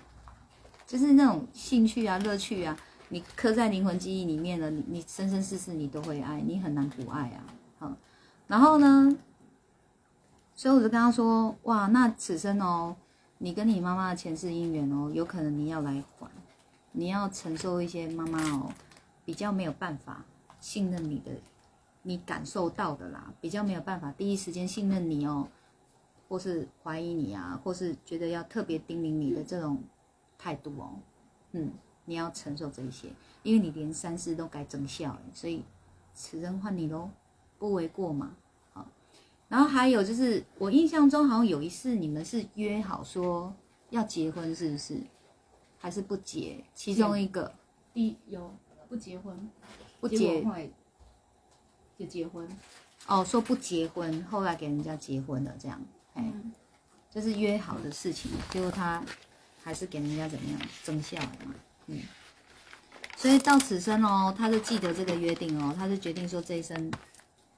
[0.88, 2.76] 就是那种兴趣啊、乐趣啊，
[3.10, 7.44] 你刻在灵魂记忆里面了，你你生生世世你都会爱，你很难不爱啊。
[7.78, 7.92] 好，
[8.48, 9.16] 然后呢，
[10.56, 12.96] 所以我就跟他说：“哇，那此生哦，
[13.38, 16.28] 你跟你妈妈的前世姻缘哦，有可能你要来还，
[16.94, 18.72] 你要承受一些妈妈哦
[19.30, 20.26] 比较没有办法
[20.60, 21.32] 信任你的，
[22.02, 25.48] 你感受到的啦，比较没有办法第一时间信任你哦，
[26.28, 29.84] 或是怀疑你啊，或是觉得要特别叮咛你的这种
[30.36, 30.96] 态度哦，
[31.52, 31.72] 嗯，
[32.06, 33.10] 你要承受这一些，
[33.44, 35.64] 因为你连三世都该增效了，所以
[36.16, 37.08] 此生换你喽，
[37.60, 38.36] 不为过嘛。
[38.74, 38.84] 好，
[39.48, 43.54] 然后还有就是，我印象中好像有一次你们是约好说
[43.92, 45.00] 要结婚，是不是？
[45.78, 46.64] 还是不结？
[46.74, 47.54] 其中一个
[47.94, 48.52] 第有
[48.90, 49.50] 不结婚，
[50.02, 50.18] 不结。
[50.18, 50.70] 果结后来
[51.98, 52.50] 就结婚，
[53.08, 55.82] 哦，说不结婚，后来给人家结婚了，这样，
[56.16, 56.52] 哎、嗯。
[57.12, 59.04] 就是约好的事情，结果他
[59.64, 61.56] 还是给人家怎么样增效了嘛，
[61.88, 62.04] 嗯，
[63.18, 66.92] 所以到此生哦，他就记得这个约定哦，他就决定说这一生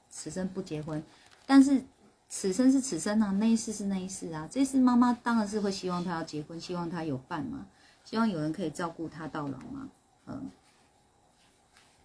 [0.09, 1.03] 此生不结婚，
[1.45, 1.83] 但是
[2.29, 7.67] 此生是此生啊，那一世是那一世啊，这一世妈妈当然是会希望他要结婚，希望他有伴嘛，
[8.05, 9.89] 希望有人可以照顾他到老嘛，
[10.27, 10.49] 嗯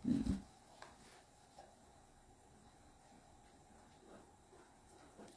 [0.06, 0.38] 嗯。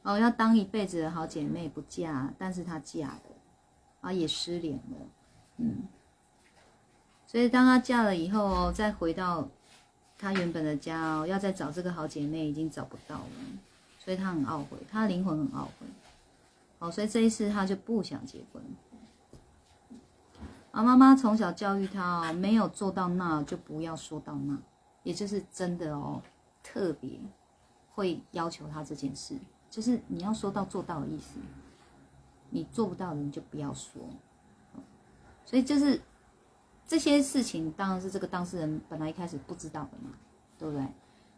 [0.02, 3.22] 哦，要当一辈子的好姐妹不嫁，但是她嫁了，
[4.00, 4.96] 啊也失联了，
[5.58, 5.84] 嗯，
[7.26, 9.46] 所以当她嫁了以后，再回到
[10.16, 13.30] 她原本的家，要再找这个好姐妹已经找不到了，
[13.98, 15.86] 所以她很懊悔，她的灵魂很懊悔，
[16.78, 18.62] 哦，所以这一次她就不想结婚。
[20.72, 24.56] 啊，妈妈从小教育他哦，没有做到那就不要说到那，
[25.02, 26.22] 也就是真的哦，
[26.62, 27.18] 特别
[27.92, 29.36] 会要求他这件事。
[29.68, 31.38] 就是你要说到做到的意思，
[32.50, 34.02] 你做不到的你就不要说。
[35.44, 36.00] 所以就是
[36.86, 40.10] 这些事情，当然是这个当事人本来一开始不知道的嘛，
[40.58, 40.86] 对不对？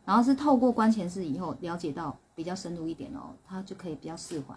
[0.05, 4.55] 然后是透过关前事以后了解到比较深入一点哦，他就可以比较释怀。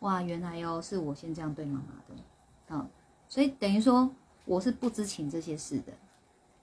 [0.00, 2.22] 哇，原来哦是我先这样对妈妈的，
[2.68, 2.88] 嗯、
[3.34, 4.08] 所以等于说
[4.44, 5.92] 我是不知情这些事的，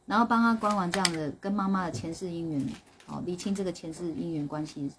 [0.06, 2.66] 然后帮他关完这样的跟妈妈的前世姻缘，
[3.08, 4.90] 哦，理清这个前世姻缘关系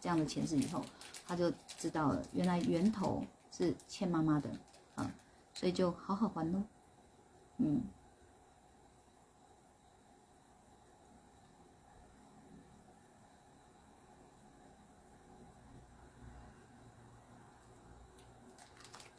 [0.00, 0.84] 这样的前世以后，
[1.24, 3.24] 他就知道了，原来源头
[3.56, 4.50] 是欠妈妈的
[4.96, 5.08] 啊，
[5.54, 6.60] 所以就好好还喽。
[7.58, 7.80] 嗯，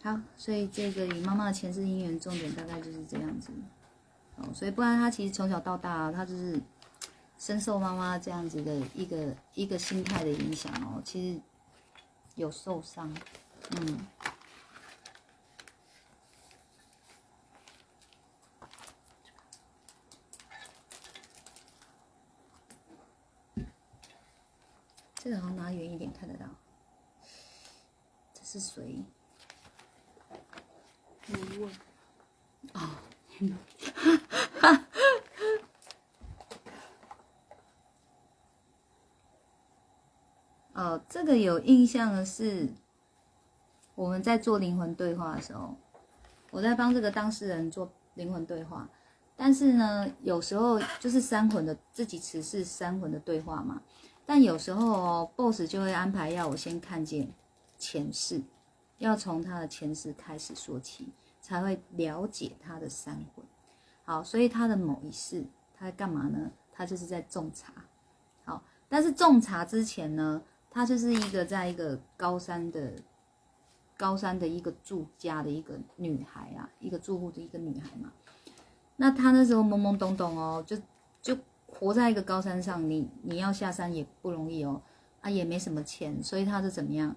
[0.03, 3.53] 好，所以这个与妈妈的前世姻缘重点大概就是这样子。
[4.35, 6.61] 哦，所以不然他其实从小到大，他就是
[7.39, 11.41] 深受妈妈这样子的一个一个心态的影响哦，其实
[12.35, 13.15] 有受伤，
[13.77, 14.05] 嗯。
[25.15, 26.45] 这个好像拿远一点看得到，
[28.33, 29.01] 这是谁
[31.27, 31.71] 没问。
[32.73, 32.89] 哦。
[41.09, 42.67] 这个有印象的是，
[43.95, 45.73] 我们在做灵魂对话的时候，
[46.51, 48.89] 我在帮这个当事人做灵魂对话，
[49.37, 53.81] 但是呢，有时候就是三魂的自己持是三魂的对话嘛，
[54.25, 57.31] 但有时候哦，boss 就会安排要我先看见
[57.77, 58.41] 前世，
[58.97, 61.09] 要从他的前世开始说起，
[61.41, 63.45] 才会了解他的三魂。
[64.05, 65.45] 好，所以他的某一世
[65.77, 66.51] 他在干嘛呢？
[66.71, 67.73] 他就是在种茶。
[68.45, 72.93] 好，但是种茶之前呢，他就是一个在一个高山的
[73.95, 78.11] 高山的一个住家的一个女孩啊，一个住户的一个女孩嘛。
[78.97, 80.77] 那她那时候懵懵懂懂哦，就
[81.21, 81.37] 就
[81.67, 84.81] 活在一个高山上，你你要下山也不容易哦，
[85.21, 87.15] 啊也没什么钱，所以她是怎么样，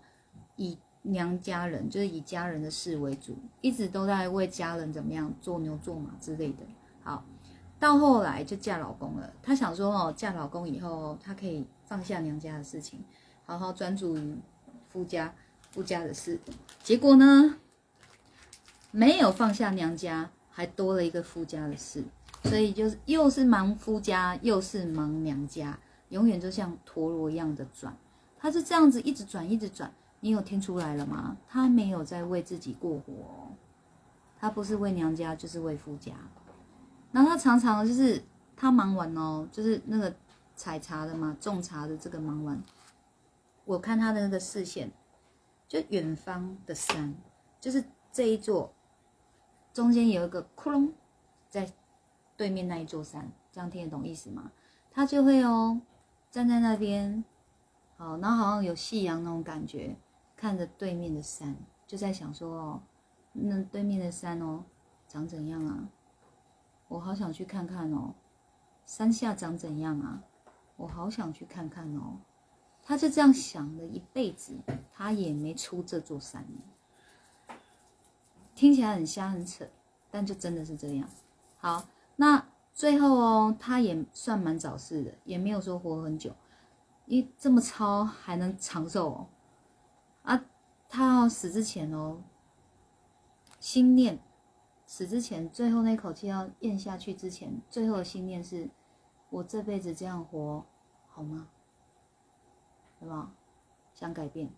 [0.56, 6.64] 以娘家人就是以家人的事为主，一直都在为家人怎么样做牛做马之类的。
[7.02, 7.24] 好，
[7.78, 9.32] 到后来就嫁老公了。
[9.42, 12.98] 她想说哦，嫁老公以后，她可以放下娘家的事情，
[13.44, 14.36] 好好专注于
[14.88, 15.32] 夫家
[15.70, 16.40] 夫家的事。
[16.82, 17.57] 结果呢，
[18.90, 22.02] 没有放下娘家，还多了一个夫家的事，
[22.44, 25.78] 所以就是又是忙夫家，又是忙娘家，
[26.09, 27.96] 永远就像陀螺一样的转。
[28.38, 29.92] 她是这样子一直转，一直转。
[30.20, 31.36] 你有听出来了吗？
[31.46, 33.52] 他没有在为自己过活哦，
[34.38, 36.12] 她不是为娘家，就是为夫家。
[37.12, 38.22] 然后他常常就是
[38.56, 40.14] 他忙完哦，就是那个
[40.54, 42.62] 采茶的嘛，种茶的这个忙完，
[43.64, 44.90] 我看他的那个视线，
[45.68, 47.14] 就远方的山，
[47.60, 48.72] 就是这一座，
[49.72, 50.90] 中间有一个窟窿，
[51.48, 51.70] 在
[52.36, 54.50] 对面那一座山，这样听得懂意思吗？
[54.90, 55.80] 他就会哦
[56.30, 57.24] 站在那边，
[57.96, 59.96] 好，然后好像有夕阳那种感觉。
[60.37, 61.57] 看着对面的山，
[61.87, 62.82] 就在想说哦，
[63.32, 64.64] 那对面的山哦，
[65.09, 65.89] 长怎样啊？
[66.89, 68.14] 我好想去看看哦。
[68.84, 70.22] 山下长怎样啊？
[70.76, 72.18] 我好想去看看哦。
[72.84, 74.55] 他就这样想了一辈子，
[74.93, 76.47] 他也没出这座山。
[78.55, 79.66] 听起来很瞎很扯，
[80.11, 81.09] 但就真的是这样。
[81.59, 86.32] 好，那最后哦，他也算蛮早逝的，也没有说活很久。
[87.07, 89.26] 一这么糙还能长寿哦？
[90.26, 90.44] 啊，
[90.88, 92.22] 他要死之前哦，
[93.58, 94.18] 心念
[94.84, 98.68] 死之前，最后那口气要咽下去之前，最后的心念是：
[99.30, 100.66] 我这辈子这样活
[101.08, 101.48] 好吗？
[102.98, 103.32] 对吧？
[103.94, 104.50] 想改变，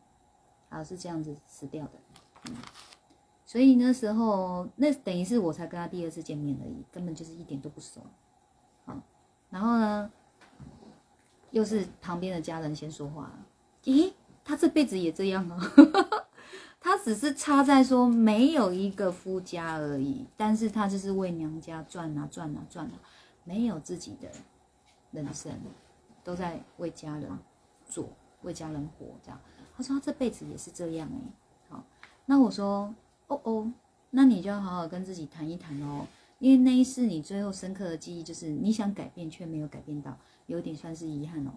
[0.71, 1.93] 啊，是这样子死掉的。
[2.49, 2.57] 嗯，
[3.45, 8.01] 所以那时候那等于是我才跟他第二次见面而已，根本就是一点都不熟。
[8.87, 8.97] 好，
[9.51, 10.11] 然后呢，
[11.51, 13.47] 又是旁边的家人先说话了，
[13.85, 14.13] 咦？
[14.49, 15.61] 他这辈子也这样啊，
[16.81, 22.93] 他只是差在说没有一个夫家而已，但是他就是为娘家转啊转啊转啊，
[23.45, 24.27] 没有自己的
[25.11, 25.53] 人生，
[26.25, 27.31] 都在为家人
[27.91, 28.09] 做，
[28.41, 29.39] 为家人活这样。
[29.77, 31.21] 他说他这辈子也是这样哎，
[31.69, 31.85] 好，
[32.25, 32.95] 那我说
[33.27, 33.71] 哦哦，
[34.09, 36.07] 那你就要好好跟自己谈一谈哦，
[36.39, 41.51] 因为那一世你最后深刻的记忆就是你想改变却没有改变到，有点算是遗憾哦，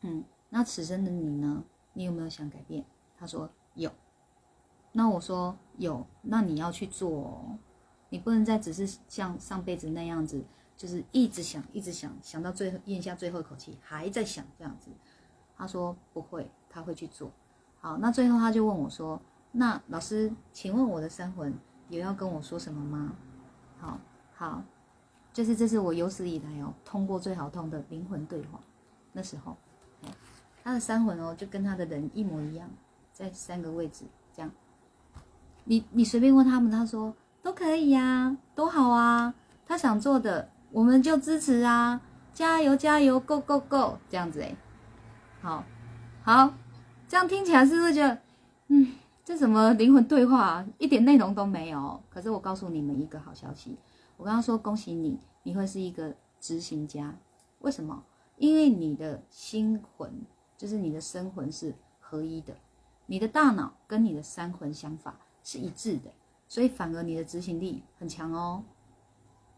[0.00, 0.24] 嗯。
[0.50, 1.62] 那此生的你呢？
[1.92, 2.84] 你有没有想改变？
[3.18, 3.90] 他说有。
[4.92, 7.58] 那我说有，那你要去做哦。
[8.08, 10.42] 你不能再只是像上辈子那样子，
[10.76, 14.90] 就是一直想，一直想，想到最后咽下最后一口气，还在想这样子。
[15.56, 17.30] 他说不会，他会去做。
[17.80, 19.20] 好，那最后他就问我说
[19.52, 21.52] ：“那老师，请问我的三魂
[21.90, 23.14] 有要跟我说什么吗？”
[23.78, 23.98] 好
[24.34, 24.62] 好，
[25.32, 28.60] 就是这是我有史以来哦通过最好通的灵魂对话。
[29.12, 29.56] 那时候。
[30.68, 32.68] 他的三魂哦，就跟他的人一模一样，
[33.10, 34.04] 在三个位置
[34.34, 34.50] 这样。
[35.64, 39.32] 你你随便问他们，他说都可以呀，都好啊。
[39.64, 42.02] 他想做的，我们就支持啊，
[42.34, 44.54] 加油加油，Go Go Go，这样子哎。
[45.40, 45.64] 好，
[46.22, 46.52] 好，
[47.08, 48.18] 这样听起来是不是觉得，
[48.66, 48.92] 嗯，
[49.24, 51.98] 这什么灵魂对话，一点内容都没有？
[52.10, 53.74] 可是我告诉你们一个好消息，
[54.18, 57.14] 我刚刚说恭喜你，你会是一个执行家。
[57.60, 58.04] 为什么？
[58.36, 60.12] 因为你的心魂。
[60.58, 62.52] 就是你的生魂是合一的，
[63.06, 66.10] 你的大脑跟你的三魂想法是一致的，
[66.48, 68.64] 所以反而你的执行力很强哦。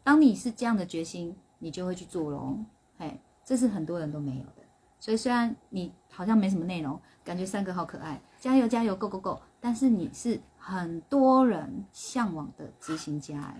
[0.05, 2.59] 当你是这样的决心，你就会去做喽。
[2.99, 4.63] 嘿，这是很多人都没有的。
[4.99, 9.41] 所以虽然你好像没什么内容，感觉三个好可爱，加油加油，Go Go Go！
[9.59, 13.55] 但是你是很多人向往的执行家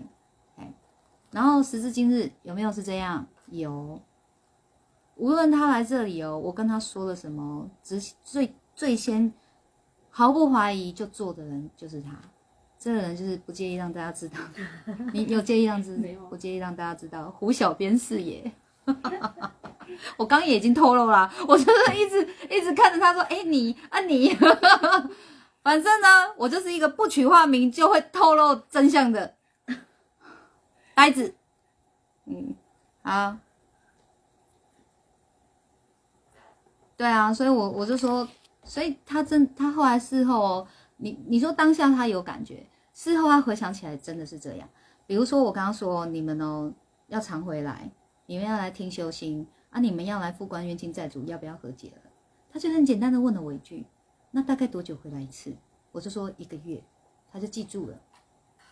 [0.57, 0.71] 哎。
[1.31, 3.25] 然后时至今日，有没有是这样？
[3.47, 3.99] 有。
[5.21, 9.31] 无论他来这里哦，我跟他说了什么，只最最先
[10.09, 12.09] 毫不怀疑就做的人就是他。
[12.79, 14.39] 这个人就是不介意让大家知道，
[15.13, 15.95] 你有介意让知？
[16.27, 17.29] 不介意让大家知道。
[17.29, 18.51] 胡小编是也，
[20.17, 24.35] 我刚也已经透露了，我就是一直一直看着他说：“哎，你啊你。
[25.61, 29.35] ”反正呢，我就是一个不取化名就会透露真相的
[30.95, 31.35] 呆子。
[32.25, 32.55] 嗯，
[33.03, 33.37] 好。
[37.01, 38.27] 对啊，所以我我就说，
[38.63, 44.69] 所以他真他后来事后哦，你你说当下他有感觉，事后他回想起来真的是这样。
[45.07, 46.71] 比如说我刚刚说你们哦
[47.07, 47.89] 要常回来，
[48.27, 52.11] 你们要来听修心啊，你们要来付关冤亲债主，要不要和解了？
[52.53, 53.83] 他就很简单的问了我一句，
[54.29, 55.51] 那大概多久回来一次？
[55.91, 56.83] 我就说一个月，
[57.33, 57.97] 他就记住了。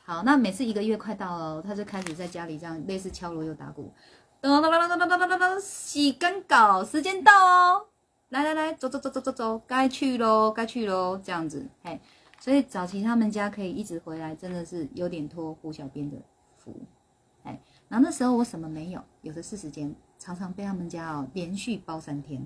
[0.06, 3.92] 好，那每次一个月快到了，他就开始在家里这样类似敲锣又打鼓，
[4.40, 7.88] 噔噔噔噔噔噔噔噔噔，洗根稿，时间到哦。
[8.30, 12.00] 来来来，走走走走走走，该去喽，该去喽，这样子，嘿，
[12.40, 16.16] 所以早期他们家可以一直回来，真的是有点托胡小编的
[16.56, 16.76] 福，
[17.44, 22.46] 哎，然后那时候我什么没有，有的是时间，常常被他们家哦连续包三天，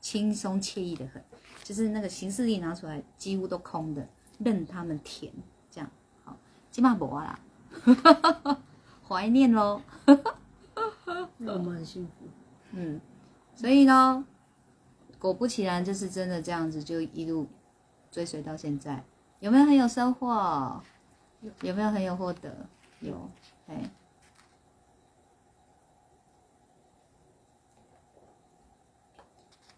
[0.00, 1.20] 轻松惬意的很，
[1.64, 4.08] 就是那个行事历拿出来几乎都空的，
[4.38, 5.32] 任他们填，
[5.72, 5.90] 这样，
[6.22, 6.36] 好，
[6.70, 7.36] 基本上不啦，
[9.08, 9.82] 怀念喽，
[11.38, 12.28] 那我们很幸福，
[12.70, 13.00] 嗯，
[13.56, 14.24] 所以呢。
[15.20, 17.46] 果不其然，就是真的这样子，就一路
[18.10, 19.04] 追随到现在，
[19.38, 20.82] 有没有很有收获？
[21.60, 22.66] 有没有很有获得？
[23.00, 23.30] 有，
[23.68, 23.90] 哎。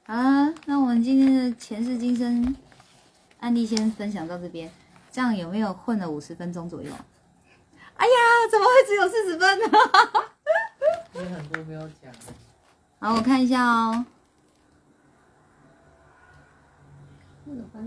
[0.05, 2.55] 好啦，那我们今天的前世今生
[3.41, 4.71] 案例先分享到这边，
[5.11, 6.93] 这样有没有混了五十分钟左右？
[7.97, 8.13] 哎呀，
[8.51, 9.67] 怎么会只有四十分呢？
[11.15, 12.13] 有很多没有讲。
[12.99, 14.05] 好，我看一下哦。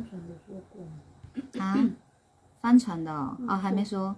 [0.07, 1.95] 船的说过啊，
[2.61, 4.15] 帆船的哦，哦还没说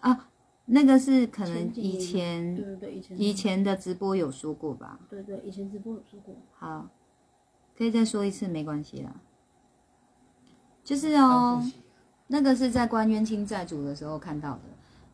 [0.00, 0.28] 啊，
[0.66, 4.98] 那个是可能以前对对对，以前以前的直播有说过吧？
[5.08, 6.34] 对对，以前直播有说过。
[6.52, 6.88] 好，
[7.76, 9.14] 可以再说一次，没关系啦。
[10.84, 11.62] 就是哦，
[12.26, 14.62] 那个是在关冤亲债主的时候看到的。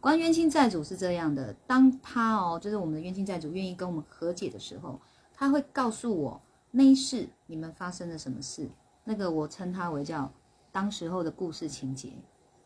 [0.00, 5.00] 关冤亲债主是这样的，当他哦，就是我们的冤亲债主愿意跟我们和解的时候，
[5.34, 6.40] 他会告诉我
[6.70, 8.68] 那一世你们发生了什么事。
[9.08, 10.30] 那个我称他为叫
[10.70, 12.12] 当时候的故事情节，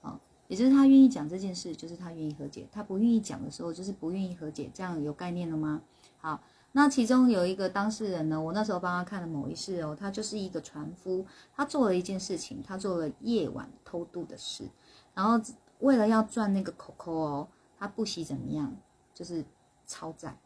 [0.00, 0.18] 啊，
[0.48, 4.68] 也就是他愿意讲这件事，就是他愿意和解；他不愿意讲的时候，就是不愿意和解。
[4.74, 5.80] 这样有概念了吗？
[6.18, 11.24] 好，那其中有一个当事人呢，我那时候帮他看了某一事哦，他就是一个船夫，
[11.54, 14.68] 他做了一件事情，他做了夜晚偷渡的事，
[15.14, 15.40] 然后
[15.78, 18.74] 为了要赚那个口口哦，他不惜怎么样，
[19.14, 19.44] 就是
[19.86, 20.36] 超载，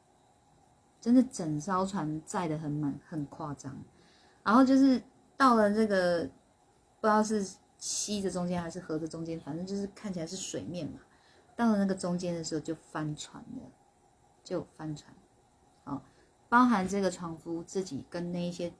[1.01, 3.74] 真的整艘船载的很满，很夸张，
[4.44, 5.03] 然后就是。
[5.37, 6.24] 到了这个
[7.01, 7.47] 不知道是
[7.78, 11.01] 溪的中间还是河的中间，反正就是看起来是水面嘛。
[11.55, 13.62] 到了那个中间的时候就翻船了，
[14.45, 15.12] 就翻船。
[15.84, 16.03] 好，
[16.49, 18.72] 包含这个船夫自己跟那一些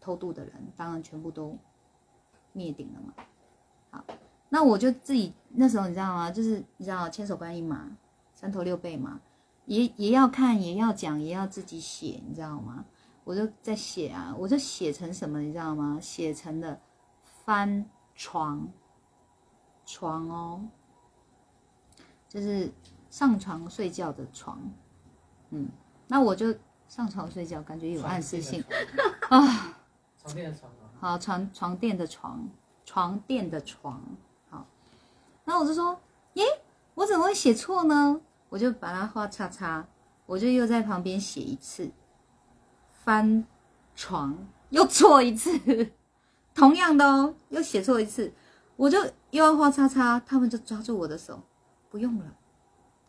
[0.00, 1.56] 偷渡的人，当然全部都
[2.52, 3.14] 灭顶了嘛。
[3.90, 4.04] 好，
[4.48, 6.30] 那我就自己那时候你知道吗？
[6.30, 7.96] 就是你知道千手观音嘛，
[8.34, 9.20] 三头六臂嘛，
[9.66, 12.84] 也也要看，也要讲，也要自己写，你知道吗？
[13.24, 15.98] 我就在写啊，我就写成什么，你知道吗？
[16.00, 16.78] 写成了
[17.44, 18.68] 翻床，
[19.86, 20.60] 床哦，
[22.28, 22.70] 就是
[23.10, 24.60] 上床睡觉的床，
[25.50, 25.68] 嗯，
[26.06, 26.54] 那我就
[26.86, 28.62] 上床睡觉，感觉有暗示性
[29.30, 29.74] 啊。
[30.22, 30.84] 床垫的床啊。
[31.00, 32.48] 好，床床垫的床，
[32.84, 34.02] 床垫的床，
[34.50, 34.66] 好。
[35.44, 35.98] 那我就说，
[36.34, 36.44] 耶，
[36.94, 38.20] 我怎么会写错呢？
[38.50, 39.86] 我就把它画叉叉，
[40.26, 41.90] 我就又在旁边写一次。
[43.04, 43.44] 翻
[43.94, 44.34] 床
[44.70, 45.52] 又错一次，
[46.54, 48.32] 同样的哦，又写错一次，
[48.76, 48.98] 我就
[49.30, 51.38] 又要画叉叉，他们就抓住我的手，
[51.90, 52.34] 不用了，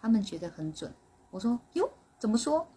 [0.01, 0.93] 他们觉得很准。
[1.31, 1.89] 我说哟，
[2.19, 2.67] 怎么说？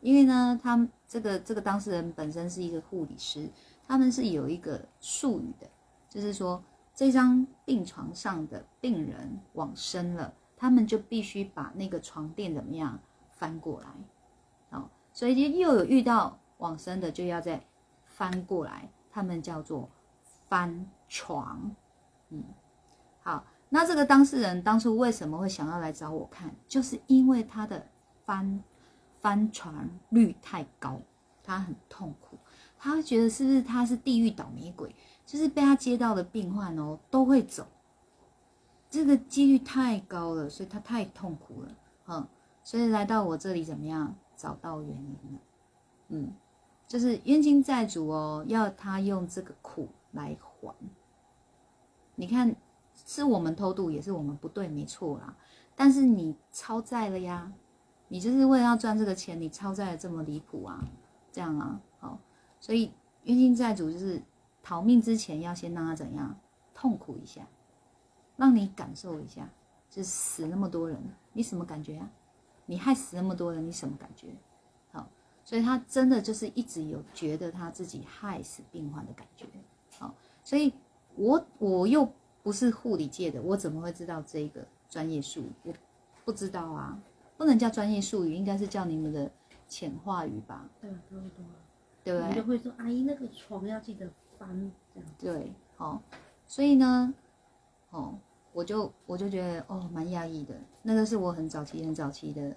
[0.00, 3.50] 因为呢，他们这个这个当事人本身是一个护理师，
[3.84, 5.68] 他们是有一个术语的，
[6.08, 6.62] 就是说
[6.94, 12.96] 这张病床上的病人往生了，他们就必须把那个床垫怎么样
[13.32, 13.88] 翻过来，
[14.78, 16.38] 哦，所以就又有遇到。
[16.58, 17.60] 往生的就要再
[18.04, 19.88] 翻过来，他们叫做
[20.48, 21.74] 翻床。
[22.28, 22.44] 嗯，
[23.22, 27.86] 好，那这个当事人当初为什么会想要来找我看，就是因为他的
[28.24, 28.62] 翻
[29.20, 31.00] 翻船率太高，
[31.42, 32.36] 他很痛苦，
[32.78, 34.94] 他会觉得是不是他是地狱倒霉鬼，
[35.24, 37.66] 就是被他接到的病患哦都会走，
[38.90, 41.68] 这个几率太高了，所以他太痛苦了，
[42.08, 42.26] 嗯，
[42.62, 44.14] 所以来到我这里怎么样？
[44.36, 45.40] 找到原因了，
[46.08, 46.32] 嗯。
[46.88, 50.74] 就是冤亲债主哦，要他用这个苦来还。
[52.16, 52.56] 你看，
[53.06, 55.36] 是我们偷渡，也是我们不对，没错啦。
[55.76, 57.52] 但是你超载了呀，
[58.08, 60.82] 你就是为了要赚这个钱，你超载的这么离谱啊，
[61.30, 62.18] 这样啊，好，
[62.58, 62.90] 所以
[63.24, 64.20] 冤亲债主就是
[64.62, 66.36] 逃命之前要先让他怎样
[66.74, 67.46] 痛苦一下，
[68.36, 69.48] 让你感受一下，
[69.90, 70.98] 就是死那么多人，
[71.34, 72.10] 你什么感觉啊？
[72.66, 74.28] 你害死那么多人，你什么感觉？
[75.48, 79.46] 好，所以他真的就是一直有觉得他自己害死病患的感觉。
[79.98, 80.72] 好，所以
[81.16, 82.06] 我我又
[82.42, 85.52] 不是护理界的，我怎么会知道这个专业术语？
[85.64, 85.72] 我
[86.26, 87.00] 不知道啊，
[87.38, 89.30] 不能叫专业术语，应该是叫你们的
[89.66, 90.68] 浅话语吧？
[90.80, 91.56] 对啊，差不多啊。
[92.04, 92.42] 对不对你就？
[92.42, 95.08] 会说，阿姨那个床要记得翻，这样。
[95.18, 96.02] 对，好，
[96.46, 97.14] 所以呢，
[97.90, 98.18] 哦，
[98.52, 100.54] 我就我就觉得哦，蛮压抑的。
[100.82, 102.56] 那个是我很早期很早期的，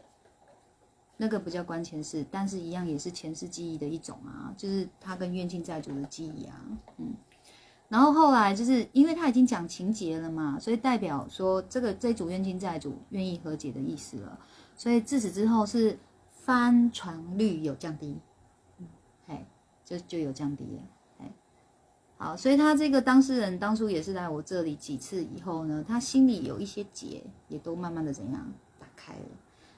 [1.22, 6.60] 那个不叫关前世，但是一样也是前世记忆的一种啊，就是他跟冤亲债主的记忆啊，
[6.98, 7.14] 嗯。
[7.90, 14.40] 然后后来就是因为他已经讲情节了嘛，所以代表说这个这组冤亲债主愿意和解的意思了，
[14.76, 15.96] 所以自此之后是
[16.32, 18.18] 翻船率有降低，
[18.80, 18.88] 嗯，
[19.28, 19.46] 嘿，
[19.86, 20.82] 就就有降低了。
[21.20, 21.32] 哎
[22.18, 29.26] 好，所以他这个当事人当初也是来我这里几次以后呢，他心里有一些结，也都慢慢的怎样打开了，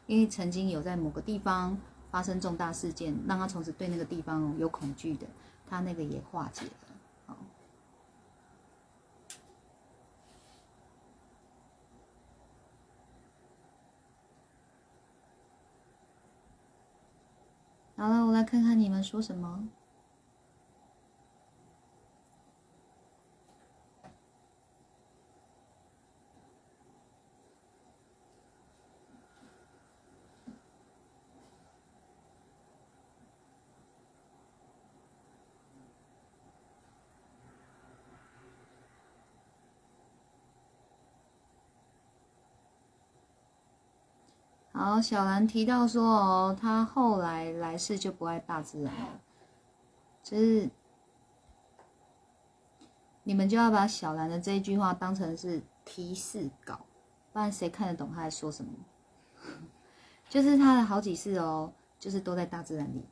[0.06, 1.78] 因为曾经有在某个地方
[2.12, 5.26] 发生重大事件，让他从此对那个地方有恐惧的，
[5.70, 6.72] 他那个也化解了。
[7.26, 7.38] 好，
[17.96, 19.68] 好了，我来看看你们说什么。
[44.86, 49.22] 好，小兰提到说哦，她后来来世就不爱大自然了，
[50.22, 50.70] 就是
[53.24, 56.82] 你们就要把小兰的这一句话当成是提示稿，
[57.32, 58.74] 不然谁看得懂她在说什么？
[60.28, 63.06] 就是她的好几次哦，就是都在大自然里，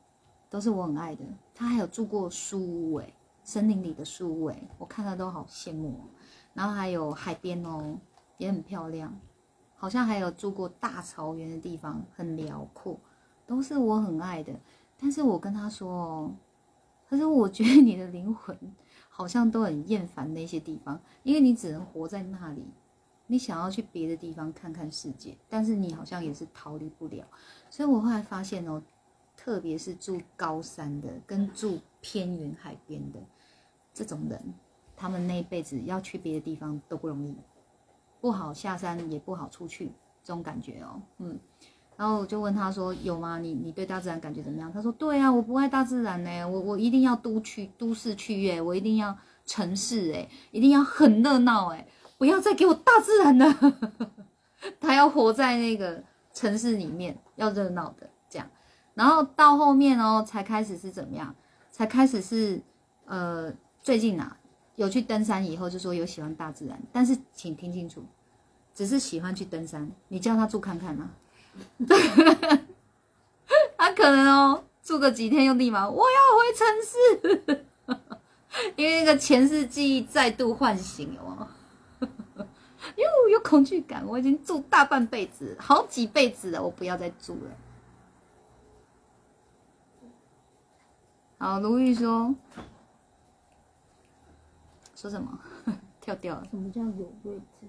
[0.50, 1.24] 都是我很爱的。
[1.54, 3.14] 她还有住过树屋诶，
[3.44, 6.04] 森林里的树屋诶，我看了都好羡慕哦。
[6.52, 7.98] 然后还有海边哦，
[8.36, 9.18] 也很漂亮。
[9.82, 12.96] 好像还有住过大草原的地方，很辽阔，
[13.44, 14.52] 都是我很爱的。
[14.96, 16.36] 但是我跟他说哦，
[17.08, 18.56] 可是我觉得你的灵魂
[19.08, 22.62] 好像都很厌烦那些地方，因为你只能活在那里，
[23.26, 27.26] 你想要去别的地方看看世界，但是你好像也是逃离不了。
[27.68, 28.80] 所以我后来发现哦，
[29.36, 33.18] 特别是住高山的跟住偏远海边的
[33.92, 34.40] 这种人，
[34.94, 37.34] 他们那一辈子要去别的地方都不容易。
[38.22, 39.92] 不好下山，也不好出去，
[40.22, 41.36] 这种感觉哦，嗯，
[41.96, 43.40] 然后我就问他说有吗？
[43.40, 44.72] 你你对大自然感觉怎么样？
[44.72, 51.84] 他说对啊，我不爱大自然呢，我我一定要都去都市去耶，我一定要城市哎，一定要很热闹哎，
[52.16, 53.52] 不要再给我大自然了，
[54.78, 56.00] 他要活在那个
[56.32, 58.48] 城市里面，要热闹的这样，
[58.94, 61.34] 然后到后面哦，才开始是怎么样？
[61.72, 62.62] 才开始是
[63.06, 63.52] 呃，
[63.82, 64.38] 最近啊。
[64.76, 68.04] 有去登山以后就说有喜欢大自然，但是请听清楚，
[68.74, 69.90] 只是喜欢去登山。
[70.08, 71.10] 你叫他住看看啊，
[73.76, 77.64] 他可能哦住个几天又立马我要回城市，
[78.76, 81.46] 因为那个前世记忆再度唤醒哦，
[82.96, 84.04] 又有恐惧感。
[84.06, 87.50] 我已经住大半辈子，好几辈子了，我不要再住了。
[91.38, 92.34] 好，卢玉说。
[95.02, 95.36] 说什么？
[96.00, 96.46] 跳掉了。
[96.48, 97.66] 什么叫有位置？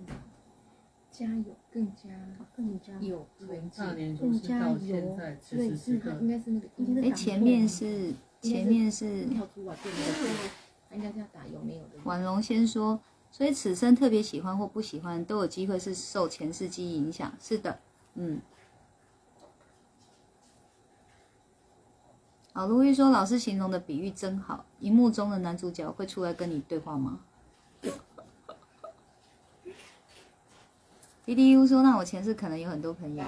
[1.09, 2.09] 加油更加
[2.55, 3.81] 更加有位置
[4.19, 10.49] 更加有现在此睿智时此刻，应该是那个应该是哎，前面是前面是跳出来对那个
[10.89, 11.89] 他应该是要打有没有的。
[12.03, 12.99] 婉容先说，
[13.31, 17.31] 所以此生特别喜欢或不喜欢，都有机会是受前世记忆影响。
[17.39, 17.79] 是的，
[18.15, 18.39] 嗯。
[22.53, 27.19] 啊，卢玉说老师形容的比喻真好，荧幕中的男主角会出来跟你对话吗？
[31.25, 33.23] 滴滴 U 说，那我前世可能有很多朋友，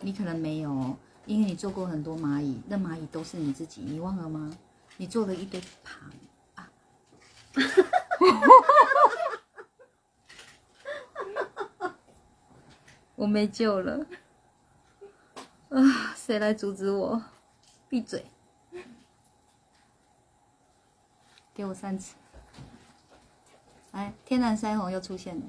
[0.00, 0.94] 你可能没有，
[1.24, 4.54] 因为你做过很多蚂蚁，那蚂蚁都是你自己，你忘了吗？
[4.98, 5.64] 你做了一堆螃
[6.56, 6.68] 啊，
[13.16, 14.04] 我没救了
[15.70, 16.12] 啊！
[16.14, 17.22] 谁来阻止我？
[17.92, 18.24] 闭嘴！
[21.52, 22.14] 给我三次。
[23.90, 25.42] 哎，天然腮红又出现了，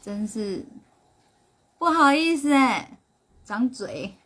[0.00, 0.66] 真是
[1.78, 2.98] 不好意思哎，
[3.44, 4.16] 长嘴。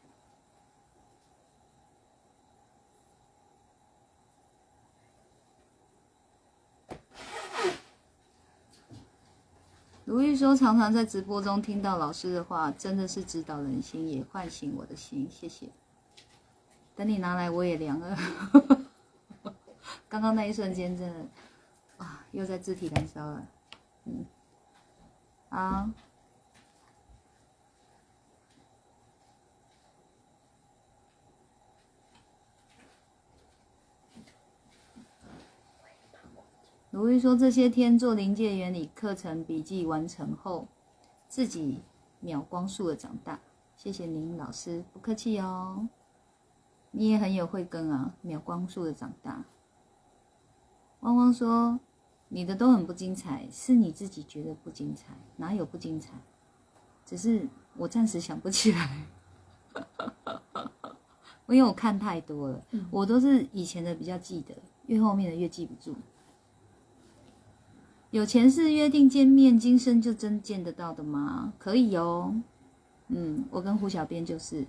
[10.06, 15.28] 如玉说，常常在直播中听到老师的话，真的是指导人心，也唤醒我的心。
[15.28, 15.68] 谢谢。
[16.94, 18.16] 等你拿来，我也凉了。
[20.08, 21.26] 刚刚那一瞬间，真的
[21.98, 23.44] 啊，又在肢体燃烧了。
[24.04, 24.24] 嗯，
[25.50, 25.90] 好。
[36.96, 40.66] 如玉说，这些天做临界原理课程笔记完成后，
[41.28, 41.82] 自己
[42.20, 43.38] 秒光速的长大。
[43.76, 45.90] 谢谢您，老师，不客气哦。
[46.92, 49.44] 你也很有慧根啊，秒光速的长大。
[51.00, 51.78] 汪汪说，
[52.28, 56.14] 你的都很不精彩，是你自己觉得不精彩，哪有不精彩？
[57.04, 59.06] 只是我暂时想不起来，
[61.46, 64.54] 因为我看太多了，我都是以前的比较记得，
[64.86, 65.94] 越后面的越记不住。
[68.16, 71.52] 有前世约定见面今生就真见得到的吗？
[71.58, 72.34] 可以哦。
[73.08, 74.66] 嗯我跟胡小编就是。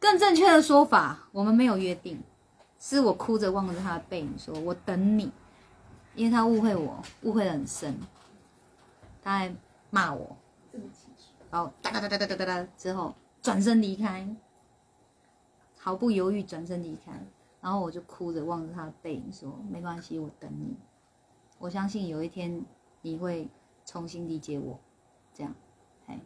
[0.00, 2.20] 更正确的说法我们没有约定
[2.80, 5.30] 是我哭着望着他的背影说我等你
[6.16, 7.96] 因为他误会我误会的很深。
[9.22, 9.54] 他还
[9.90, 10.36] 骂我
[11.48, 14.28] 然后哒哒哒哒哒哒哒之后转身离开
[15.78, 17.12] 毫不犹豫转身离开
[17.60, 20.76] 然后我就哭着望着他的背影说没关系我等你
[21.58, 22.64] 我相信有一天
[23.02, 23.48] 你会
[23.84, 24.78] 重新理解我，
[25.34, 25.52] 这样，
[26.06, 26.20] 哎，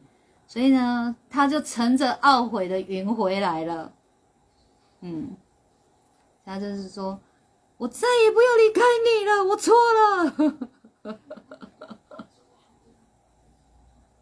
[0.47, 3.93] 所以呢，他就乘着懊悔的云回来了，
[5.01, 5.35] 嗯，
[6.45, 7.21] 他就是说，
[7.79, 9.73] 我再也不要离开你了，我错
[11.05, 11.19] 了，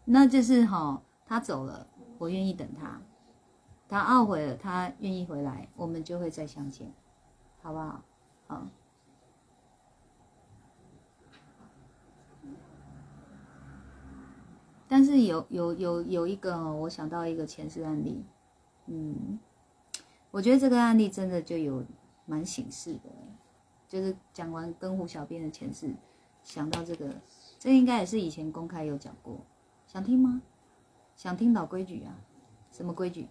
[0.05, 1.85] 那就是哈，他走了，
[2.17, 3.01] 我愿意等他，
[3.89, 6.93] 他懊悔了，他愿意回来，我们就会再相见，
[7.61, 8.01] 好不好？
[8.47, 8.65] 好。
[14.91, 18.25] 但是有有有有一个，我想到一个前世案例，
[18.87, 19.39] 嗯，
[20.31, 21.81] 我觉得这个案例真的就有
[22.25, 23.09] 蛮醒世的，
[23.87, 25.95] 就是讲完跟胡小编的前世，
[26.43, 27.09] 想到这个，
[27.57, 29.39] 这应该也是以前公开有讲过，
[29.87, 30.41] 想听吗？
[31.15, 32.13] 想听老规矩啊？
[32.69, 33.29] 什么规矩？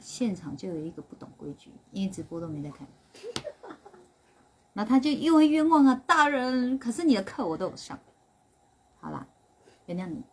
[0.00, 2.84] 现场就有一个不懂规矩，因为直播都没在看，
[4.72, 7.96] 那他就又会冤枉啊，大人，可是你的课我都有上，
[9.00, 9.24] 好啦，
[9.86, 10.24] 原谅你。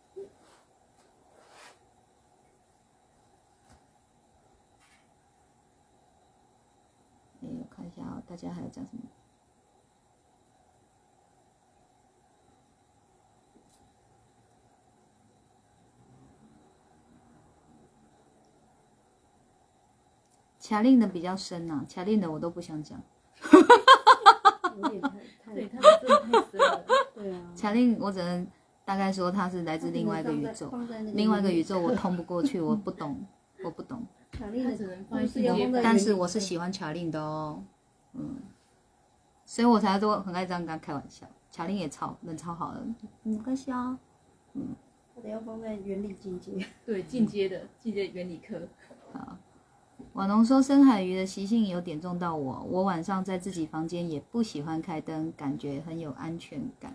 [7.48, 9.02] 我看一下啊，大家还要讲什么？
[20.68, 23.00] 卡令的比较深呐，卡令的我都不想讲。
[24.76, 25.08] 有点太
[25.44, 26.84] 太对，他的真的太深了。
[27.14, 27.52] 对啊。
[27.56, 28.44] 卡令我只能
[28.84, 30.68] 大概说他是来自另外一个宇宙，
[31.14, 33.24] 另外一个宇宙我通不过去，我不懂，
[33.64, 34.04] 我不懂。
[34.32, 37.62] 卡令的只能放在但是我是喜欢卡令的哦，
[38.16, 38.36] 嗯，
[39.44, 41.26] 所以我才都很爱这样跟他开玩笑。
[41.52, 42.84] 卡令也超人超好的，
[43.22, 43.98] 没关系啊，
[44.52, 44.74] 嗯，
[45.14, 46.66] 他得要放在原理进阶。
[46.84, 48.68] 对进阶的进阶原理课，
[49.12, 49.38] 好。
[50.12, 56.94] 瓦农说深海鱼的习性有点中到我，我晚上在自己房间也不喜欢开灯，感觉很有安全感。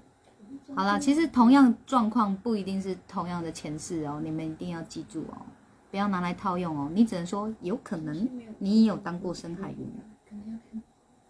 [0.76, 5.42] 好啦，其实同样状况不一定是同样的前世哦，你们一定要记住哦，
[5.90, 9.88] 不要拿来套用哦，你只能说有可能你也有当过深海鱼。
[10.30, 10.80] 可能要看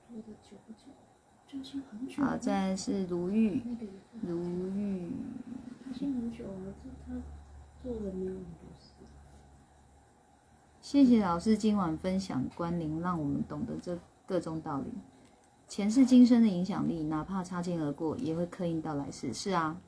[0.10, 0.92] 多的久不久，
[1.48, 2.01] 就先很久。
[2.18, 3.62] 好，再来是如玉，
[4.22, 5.12] 如玉，
[5.94, 7.14] 先很久啊，这他
[7.82, 8.92] 做了没有很多事。
[10.82, 14.92] 谢谢老师今晚分享观灵，让我们懂得这各种道理。
[15.70, 19.34] 前世今生的影响力，哪怕擦肩而过，也会刻印到来世。
[19.34, 19.80] 是啊，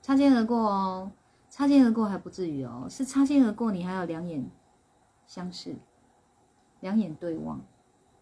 [0.00, 1.10] 擦肩而过哦，
[1.50, 4.48] 擦肩而过还不至于哦，是擦肩而过，你还要两眼
[5.26, 5.76] 相视，
[6.80, 7.60] 两眼对望，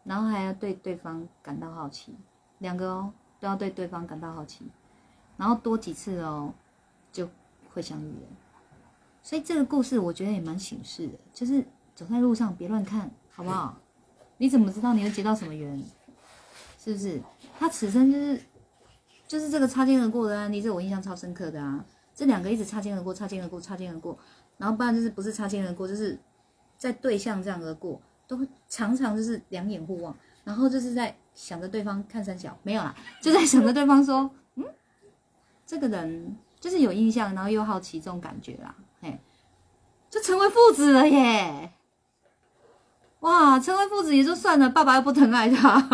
[0.03, 2.17] 然后还要对对方感到好奇，
[2.59, 4.66] 两个哦都要对对方感到好奇，
[5.36, 6.52] 然后多几次哦，
[7.12, 7.28] 就
[7.72, 8.28] 会相遇了。
[9.22, 13.78] 所以这个故事我觉得也蛮醒世的，就是走在路上别乱看，好不好？
[14.36, 15.82] 你怎么知道你会结到什么缘？
[16.78, 17.20] 是不是？
[17.59, 18.40] 他此生就是
[19.26, 21.84] 就是这个擦肩而过的案例，这我印象超深刻的啊！
[22.14, 24.18] 这两个一直擦肩而过，擦肩而过，擦肩而过，
[24.59, 26.18] 然后不然就是不是擦肩而过，就是
[26.76, 28.38] 在对象这样而过，都
[28.68, 34.64] 常常就是两眼互望，然后就是在想着对方看三小，没有啦，就在想着对方说，嗯，
[35.66, 39.18] 这个人就是有印象，然后又好奇这种感觉啦，嘿，
[40.09, 41.72] 就成为父子了耶！
[43.20, 45.80] 哇，成为父子也就算了，爸爸又不疼爱他，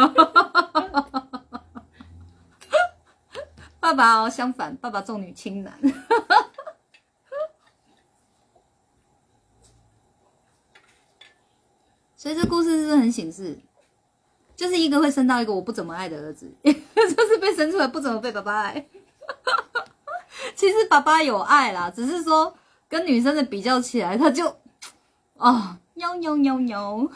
[3.80, 5.72] 爸爸哦，相反，爸爸重女轻男。
[12.14, 13.58] 所以这故事是不是很醒示？
[14.60, 16.72] 就是一个会生到一个我不怎么爱的儿子， 就
[17.26, 18.86] 是被生出来不怎么被爸爸爱。
[20.54, 22.54] 其实爸爸有爱啦，只是说
[22.86, 24.54] 跟女生的比较起来，他就
[25.38, 27.08] 哦，喵喵喵喵。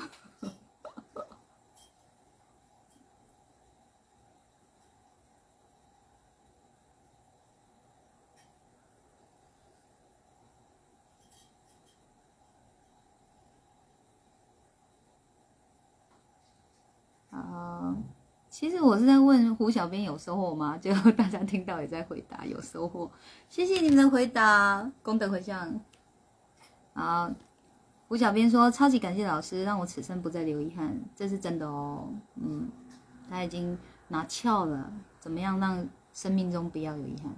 [18.55, 20.79] 其实我是在问胡小编有收获吗？
[20.81, 23.11] 就大家听到也在回答有收获，
[23.49, 25.81] 谢谢你们的回答，功德回向。
[26.93, 27.29] 好，
[28.07, 32.09] 胡小编说超级感谢老师，让我此生不再留遗憾，这是真的哦。
[32.37, 32.71] 嗯，
[33.29, 33.77] 他已经
[34.07, 37.35] 拿翘了，怎么样让生命中不要有遗憾？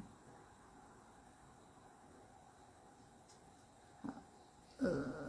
[4.80, 5.25] 呃。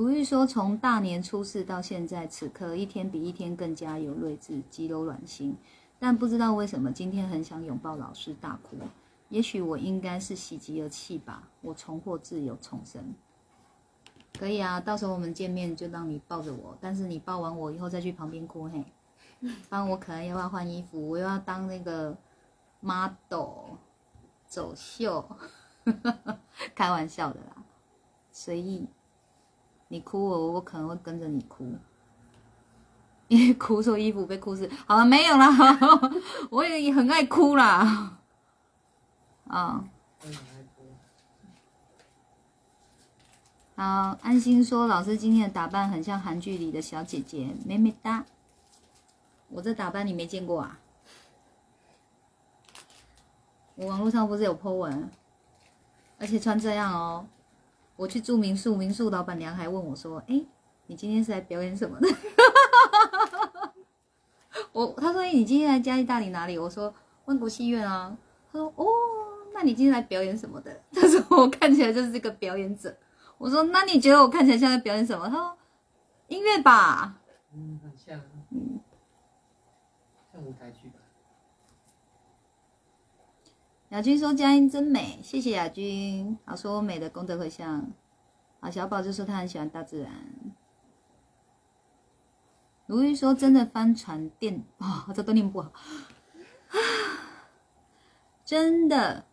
[0.00, 5.54] 如玉说：“从大年初四到现在，此刻一天比一天更加有睿智，极柔软心。
[5.98, 8.78] 但不知道为什么，今天很想拥抱老师大哭。
[9.28, 11.46] 也许我应该是喜极而泣吧。
[11.60, 13.14] 我重获自由，重生。
[14.38, 18.82] 可以啊，到时候我们见面就让你抱着我，但是你抱完我以后再去旁边哭嘿。
[19.40, 22.16] 不然我可能又要换衣服，我又要当那个
[22.80, 23.74] model
[24.46, 25.22] 走秀，
[26.74, 27.62] 开玩笑的啦，
[28.32, 28.86] 随意。”
[29.92, 31.66] 你哭我，我可能会跟着你哭，
[33.26, 34.70] 因为哭错衣服被哭死。
[34.86, 35.48] 好了，没有啦，
[36.48, 38.18] 我也很爱哭啦。
[39.48, 39.84] 啊，
[43.74, 48.24] 好，安心说，老师今天的打扮很像韩剧里的小姐姐，美美哒。
[49.48, 50.78] 我这打扮你没见过啊？
[53.74, 55.10] 我网络上不是有 po 文，
[56.20, 57.26] 而且穿这样哦。
[58.00, 60.42] 我去住民宿，民宿老板娘还问我说：“哎，
[60.86, 62.08] 你今天是来表演什么的？”
[64.72, 66.94] 我他说：“你今天来嘉义大理哪里？”我说
[67.26, 68.16] ：“万国戏院啊。”
[68.50, 68.86] 他说：“哦，
[69.52, 72.96] 那你今天来表演什么的？” 他说：“我看起来就是这个表演者。”
[73.36, 75.58] 我说：“那你觉得我看起来像在表演什么？”他说
[76.28, 77.20] ：“音乐吧。”
[77.52, 78.18] 嗯，很像，
[78.50, 78.80] 嗯，
[80.32, 80.94] 像舞台剧吧。
[83.90, 86.38] 雅君说佳音真美，谢谢雅君。
[86.44, 87.90] 好说我美的功德回向。
[88.60, 90.12] 啊，小宝就说他很喜欢大自然。
[92.86, 95.72] 如玉说真的帆船电啊，这都念不好。
[98.44, 99.24] 真的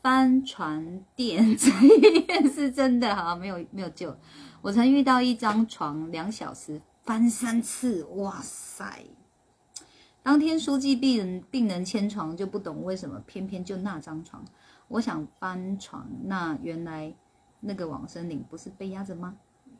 [0.00, 4.16] 帆船店 这一面是真的哈，没有没有救。
[4.62, 9.04] 我曾遇到一张床两小时翻三次，哇塞！
[10.28, 14.44] 当天书记病人病人迁床就不懂为什么偏偏就那张床，
[14.86, 17.10] 我想搬床，那原来
[17.60, 19.34] 那个往生岭不是被压着吗？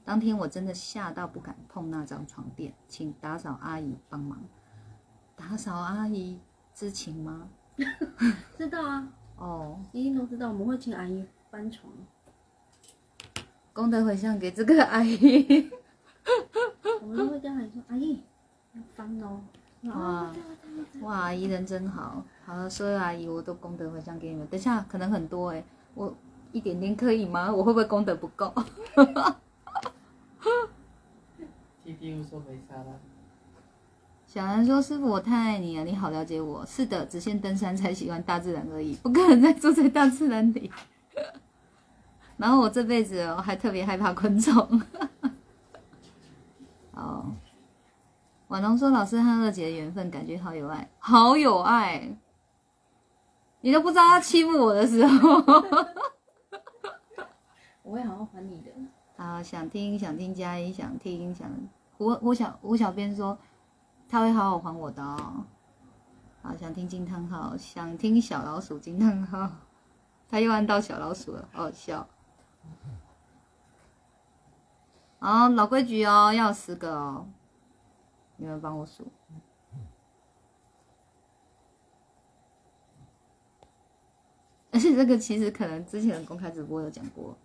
[0.06, 4.42] 当天我真的吓到不敢碰那张床垫，请打扫阿姨帮忙。
[5.36, 6.40] 打扫阿姨
[6.74, 7.46] 知情吗？
[8.56, 10.48] 知道啊， 哦，一定都知道。
[10.48, 11.92] 我们会请阿姨搬床，
[13.74, 15.70] 功德回向给这个阿姨。
[17.02, 18.22] 我们都会跟阿姨说：“阿姨
[18.72, 19.42] 要翻哦。”
[19.82, 20.32] 哇
[21.02, 24.46] 哇，阿姨人真好，好了，所有阿姨我都功德回向给你们。
[24.48, 25.64] 等下可能很多哎，
[25.94, 26.12] 我
[26.52, 27.50] 一点点可以吗？
[27.54, 28.52] 我会不会功德不够？
[31.84, 32.86] T D 说没差了。
[34.26, 36.66] 小兰说：“师傅，我太爱你了，你好了解我。
[36.66, 40.70] 是的，只限登山才喜欢大自然而已，不可能再住在大自然里。
[42.36, 44.82] 然后我这辈子哦，还特别害怕昆虫。
[46.92, 47.32] 哦。”
[48.48, 52.16] 婉龙说：“老师和二姐的缘分，感觉好有爱，好有爱。
[53.60, 55.42] 你都不知道他欺负我的时候，
[57.82, 58.70] 我会好好还你的。
[59.16, 61.50] 好，想听想听加一，想听想
[61.98, 63.36] 胡胡小胡小编说
[64.08, 65.44] 他会好好还我的哦。
[66.40, 69.50] 好，想听惊叹号，想听小老鼠惊叹号，
[70.30, 72.08] 他又按到小老鼠了，好好笑。
[75.18, 77.26] 好，老规矩哦，要十个哦。”
[78.38, 79.02] 你们帮我数，
[84.72, 87.36] 而且这个其实可能之前的公开直播有讲过。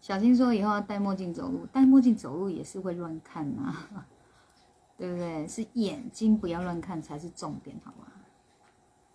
[0.00, 3.74] 小新说以后要戴墨镜走路，戴墨镜走路也是会乱看呐，
[4.98, 5.46] 对不对？
[5.48, 8.06] 是眼睛不要乱看才是重点，好吗？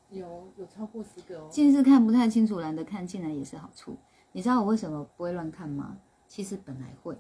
[0.10, 1.48] 有有超过十个哦。
[1.50, 3.96] 近视看不太清楚，懒得看，竟然也是好处。
[4.34, 5.98] 你知道我为什么不会乱看吗？
[6.32, 7.18] 其实本来会，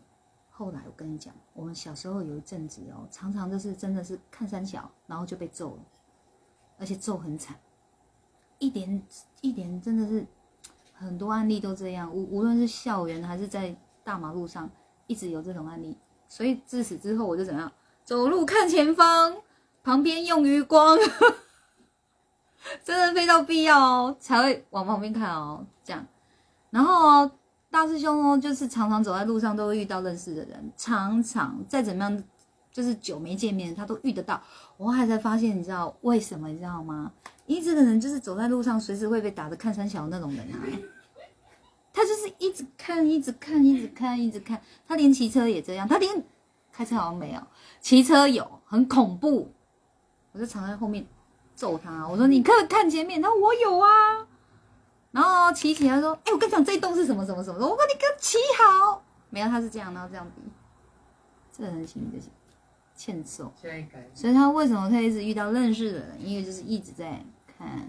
[0.49, 5.83] 后来我跟你讲，我们小时候有一阵子哦，常常就是真的是看三小，然后就被揍了，
[6.79, 7.59] 而且揍很惨，
[8.57, 9.05] 一点
[9.41, 10.25] 一点真的是
[10.93, 14.69] 很多案例都这样，无无论是校园还是在大马路上，
[15.07, 15.97] 一直有这种案例。
[16.29, 17.69] 所以自此之后，我就怎样，
[18.05, 19.35] 走路看前方，
[19.83, 20.97] 旁边用余光，
[22.81, 26.07] 真的非常必要哦，才会往旁边看哦，这样。
[26.69, 27.31] 然后哦，
[27.71, 32.23] 大师兄哦，就是常常走在路上都会遇到认识的人，常常再怎么样，
[32.71, 34.39] 就是久没见面，他都遇得到。
[34.75, 36.49] 我还才发现，你知道为什么？
[36.49, 37.09] 你知道吗？
[37.45, 40.59] 因为这个人就是走在路上，随时会被打的看三小那种人啊。
[41.93, 44.61] 他就是一直看，一直看，一直看，一直看。
[44.85, 46.23] 他连骑车也这样，他连
[46.73, 47.41] 开车好像没有，
[47.79, 49.49] 骑车有，很恐怖。
[50.33, 51.05] 我就藏在后面
[51.55, 54.27] 揍他，我说你可以看前面，他说我有啊。
[55.11, 59.03] 然后骑起他说，哎，我跟你讲这一栋是什么什么什么，我说你给我骑好。
[59.29, 60.41] 没有，他是这样，然后这样比，
[61.51, 62.29] 这个人心里就是
[62.95, 63.51] 欠揍。
[64.13, 66.25] 所以他为什么可以一直遇到认识的人？
[66.25, 67.23] 因为就是一直在
[67.57, 67.87] 看。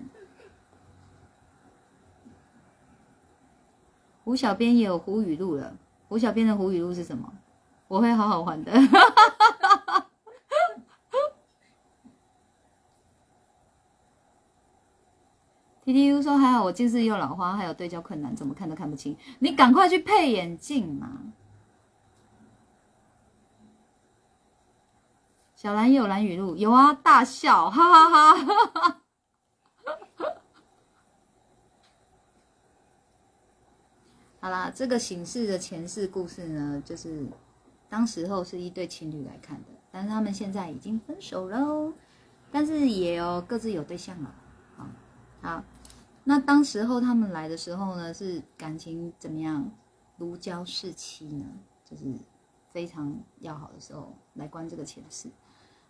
[4.25, 5.77] 胡小编也有胡语录了，
[6.09, 7.33] 胡小编的胡语录是什么？
[7.89, 8.73] 我会好好还的。
[15.85, 19.17] T T U 说还好我近视又老花，还有对焦困难，怎么看都看不清。
[19.41, 21.21] 你赶快去配眼镜嘛！
[25.57, 28.45] 小兰有蓝语录，有啊，大笑，哈哈哈。
[28.75, 29.03] 哈
[34.41, 37.27] 好啦，这个醒世的前世故事呢，就是
[37.89, 41.93] 当时候是一对情侣来看的，但是他们现在已经分手喽，
[42.53, 44.35] 但是也有各自有对象了。
[44.77, 44.87] 好，
[45.43, 45.65] 好，
[46.25, 49.71] 那当时候他们来的时候呢，是感情怎么样？
[50.19, 51.45] 如胶似漆呢，
[51.85, 52.05] 就是
[52.71, 55.29] 非常要好的时候来观这个前世。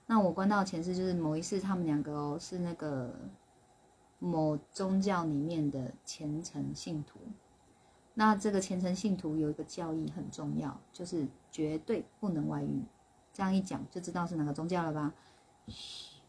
[0.07, 3.15] 那我观到前世就是某一世，他们两个哦是那个
[4.19, 7.19] 某宗教里面的虔诚信徒。
[8.15, 12.83] 那这个虔诚信徒有一个教义很重要，就是绝对不能外遇。
[13.35, 15.13] 这样一讲就知道是哪个宗教了吧？
[15.67, 16.21] 嘘，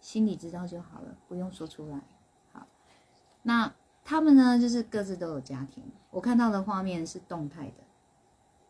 [0.00, 2.00] 心里知道就好了，不用说出来。
[3.46, 3.72] 那
[4.02, 5.84] 他们呢，就是各自都有家庭。
[6.10, 7.84] 我看到的画面是动态的，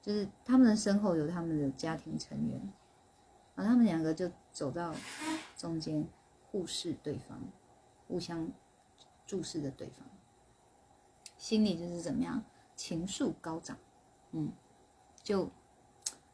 [0.02, 2.72] 就是他们的身后有他们的家庭成员，
[3.54, 4.94] 而他们两个就走到
[5.56, 6.06] 中间，
[6.50, 7.38] 互视对方，
[8.08, 8.48] 互相
[9.26, 10.06] 注视着对方。
[11.36, 12.42] 心里就是怎么样，
[12.74, 13.76] 情愫高涨，
[14.32, 14.50] 嗯，
[15.22, 15.48] 就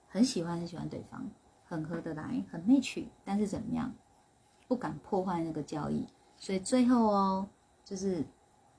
[0.08, 1.30] 很喜欢很喜欢对方，
[1.66, 3.92] 很合得来，很内趣，但是怎么样，
[4.68, 6.06] 不敢破坏那个交易，
[6.38, 7.48] 所以最后哦，
[7.90, 8.24] 就是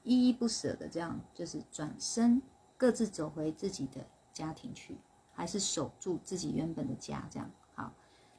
[0.03, 2.41] 依依不舍的这样，就是转身
[2.77, 3.99] 各自走回自己的
[4.31, 4.97] 家庭去，
[5.33, 7.91] 还是守住自己原本的家，这样好。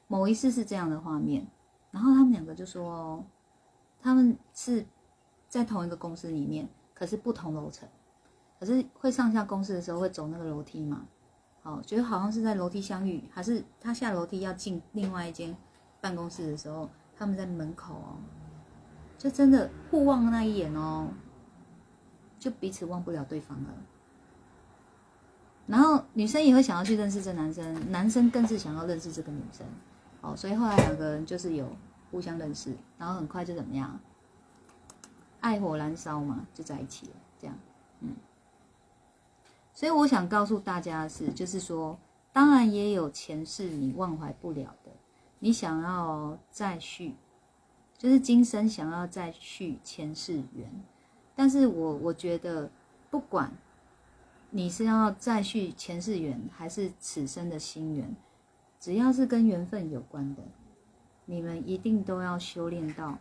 [0.07, 1.45] 某一次是这样的画面，
[1.91, 3.23] 然后他们两个就说，
[4.01, 4.83] 他们是
[5.47, 6.67] 在同一个公司里面。
[6.95, 7.89] 可是不同楼层，
[8.59, 11.05] 可是会上下公司的时候会走那个楼梯嘛？
[11.61, 15.53] 好，觉得好像是在楼梯相遇，还是他下楼梯要进另外一间
[15.99, 18.15] 办公室的时候，他们在门口哦，
[19.23, 21.07] 就真的互望那一眼哦，
[22.37, 23.69] 就彼此忘不了对方了。
[25.65, 29.65] 然后女生也会想要去认识这男生，男生更是想要认识这个女生。
[30.19, 31.73] 哦，所以后来两个人就是有
[32.11, 33.97] 互相认识，然后很快就怎么样？
[35.39, 37.13] 爱火燃烧嘛，就在一起了。
[37.39, 37.57] 这样，
[38.01, 38.09] 嗯，
[39.73, 41.97] 所以我想告诉大家的是，就是说，
[42.33, 44.91] 当然也有前世你忘怀不了的，
[45.39, 47.15] 你想要再续，
[48.03, 50.69] 就是今生想要再续前世缘。
[51.33, 52.69] 但是我我觉得，
[53.09, 53.53] 不管
[54.49, 58.13] 你是要再续前世缘，还是此生的心缘，
[58.77, 60.41] 只要是跟缘分有关的，
[61.27, 63.17] 你们一定都要修炼到。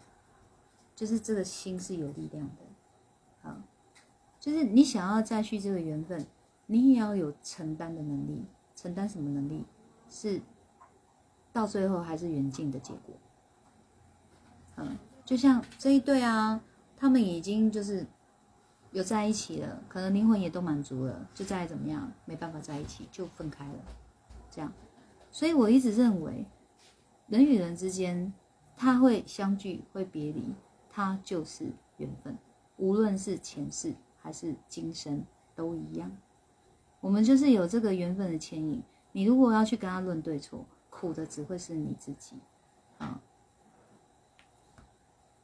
[0.96, 3.56] 就是这个心是有力量的，好，
[4.40, 6.26] 就是你想要再续这个缘分，
[6.66, 8.44] 你也要有承担的能力。
[8.74, 9.64] 承担什么能力？
[10.10, 10.42] 是
[11.52, 13.14] 到最后还是缘尽的结果。
[14.76, 16.60] 嗯，就像这一对啊，
[16.96, 18.06] 他们已经就是
[18.90, 23.78] 有在一起了，可能灵魂也都满足了，就再怎么样没办法在一起，就分开了。
[24.50, 24.72] 这样，
[25.30, 26.46] 所以我一直认为，
[27.26, 28.32] 人与人之间，
[28.76, 30.54] 他会相聚，会别离。
[30.94, 32.36] 他就是缘分，
[32.76, 35.24] 无论是前世还是今生
[35.56, 36.10] 都一样。
[37.00, 38.82] 我们就是有这个缘分的牵引。
[39.10, 42.36] 你如果要去跟他论对错，苦的只会是你自己。
[42.98, 43.18] 啊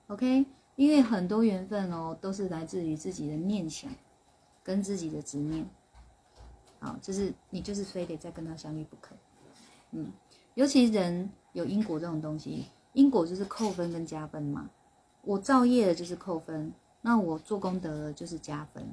[0.08, 0.44] ，OK，
[0.76, 3.90] 因为很多缘分哦，都是来自于自己的念想
[4.62, 5.64] 跟自己的执念。
[6.80, 9.16] 好，就是你就是非得再跟他相遇不可。
[9.92, 10.12] 嗯，
[10.54, 14.68] 尤其人有因果这种东西，因果就是扣分跟加分嘛。
[15.22, 18.86] 我造业了就是扣分，那我做功德了就是加分。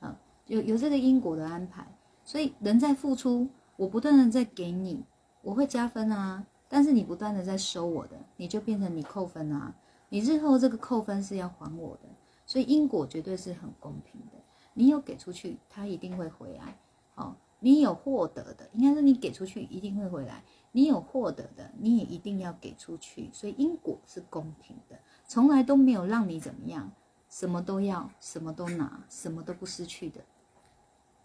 [0.00, 1.86] 啊，有有这个因果的安排，
[2.24, 5.04] 所以人在付出，我不断的在给你，
[5.42, 6.44] 我会加分啊。
[6.68, 9.74] 但是你不断的在收我的，你就变成你扣分啊。
[10.14, 12.08] 你日后这个扣分是要还我的，
[12.46, 14.40] 所以因果绝对是很公平的。
[14.72, 16.78] 你有给出去，他一定会回来。
[17.16, 20.44] 好，你有获得的，应该是你给出去一定会回来。
[20.70, 23.28] 你有获得的，你也一定要给出去。
[23.32, 24.96] 所以因果是公平的。
[25.26, 26.92] 从来都没有让你怎么样，
[27.28, 30.20] 什么都要，什么都拿，什么都不失去的。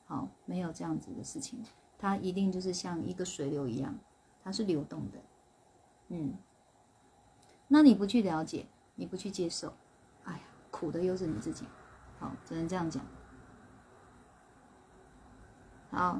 [0.08, 1.64] 好，没有这样子的事情，
[2.00, 4.00] 它一定就是像一个水流一样，
[4.44, 5.20] 它是流动的。
[6.08, 6.34] 嗯，
[7.68, 8.66] 那你不去了解，
[9.00, 9.74] 你不去接受，
[10.26, 10.40] 哎呀，
[10.70, 11.64] 苦的又是你自己。
[12.20, 13.02] 好，只能这样讲。
[15.90, 16.20] 好，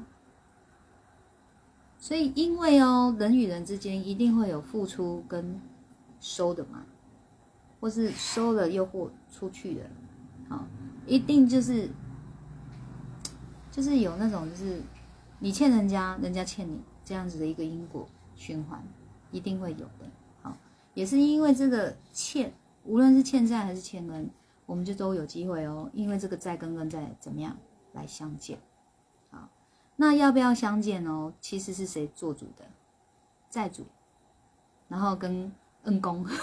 [1.98, 5.62] 所以因为哦，人与人之间一定会有付出跟
[6.22, 6.86] 收的嘛。
[7.82, 9.90] 或是收了又或出去的，
[10.50, 10.68] 好，
[11.08, 11.90] 一定就是
[13.72, 14.82] 就是有那种就是
[15.40, 18.06] 你欠人家，人家欠你这样子的一个因果
[18.36, 18.84] 循环，
[19.32, 20.06] 一定会有的。
[20.42, 20.58] 好，
[20.94, 22.52] 也是因为这个欠，
[22.84, 24.30] 无论是欠债还是欠恩，
[24.66, 25.90] 我们就都有机会哦。
[25.94, 27.56] 因为这个债跟恩债怎么样
[27.94, 28.58] 来相见？
[29.30, 29.50] 好，
[29.96, 31.34] 那要不要相见哦？
[31.40, 32.66] 其实是谁做主的？
[33.50, 33.86] 债主，
[34.88, 35.52] 然后跟
[35.84, 36.26] 恩公。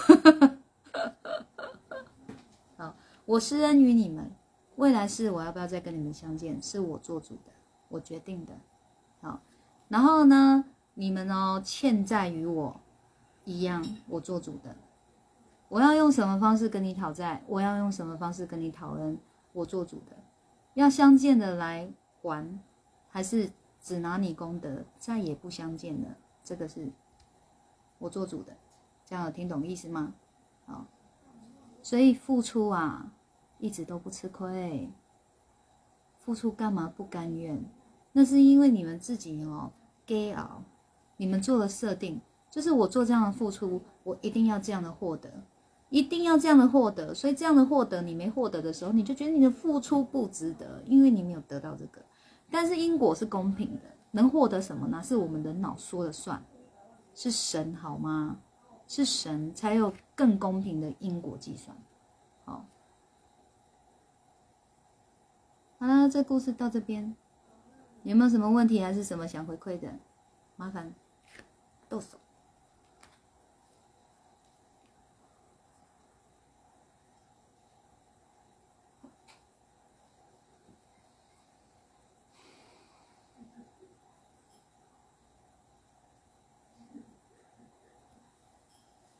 [2.77, 4.31] 好，我施恩于你们，
[4.75, 7.51] 未来是我要不要再跟你们相见，是我做主的，
[7.89, 8.53] 我决定的。
[9.21, 9.41] 好，
[9.87, 12.79] 然后呢，你们哦欠债于我，
[13.45, 14.75] 一样我做主的。
[15.69, 17.43] 我要用什么方式跟你讨债？
[17.47, 19.17] 我要用什么方式跟你讨恩？
[19.53, 20.15] 我做主的。
[20.75, 21.91] 要相见的来
[22.21, 22.59] 还，
[23.09, 23.51] 还是
[23.81, 26.15] 只拿你功德，再也不相见了？
[26.43, 26.87] 这个是
[27.97, 28.55] 我做主的。
[29.05, 30.13] 这样有听懂意思吗？
[30.65, 30.85] 好，
[31.81, 33.11] 所以付出啊，
[33.57, 34.91] 一直都不吃亏。
[36.19, 37.63] 付出干嘛不甘愿？
[38.11, 39.71] 那是因为你们自己哦，
[40.05, 40.61] 给熬，
[41.17, 45.31] 你们做了设定，就是我做这样的付出，我一定要这样的获得，
[45.89, 47.13] 一定要这样的获得。
[47.13, 52.01] 所以这样的获得你没获得的时候，你就觉得你的付出不值得，因为你没有得到这个。
[52.49, 53.81] 但是因果是公平的，
[54.11, 55.01] 能获得什么呢？
[55.03, 56.43] 是我们人脑说了算，
[57.13, 58.37] 是神好吗？
[58.87, 61.75] 是神才有更公平的因果计算。
[62.45, 62.65] 好，
[65.77, 67.13] 好了，这故事到这边，
[68.03, 69.89] 有没有什么问题，还是什么想回馈的？
[70.55, 70.93] 麻烦
[71.89, 72.17] 动手。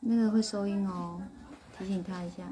[0.10, 1.22] 那个会收音哦，
[1.78, 2.44] 提醒他一下。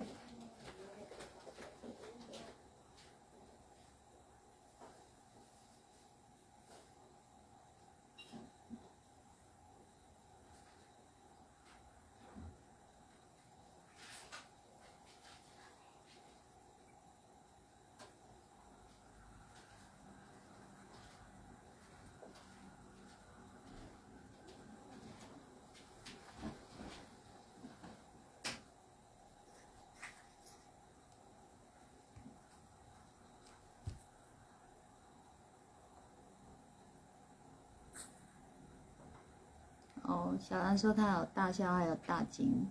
[40.08, 42.70] 哦，小兰说她有大笑，还有大惊。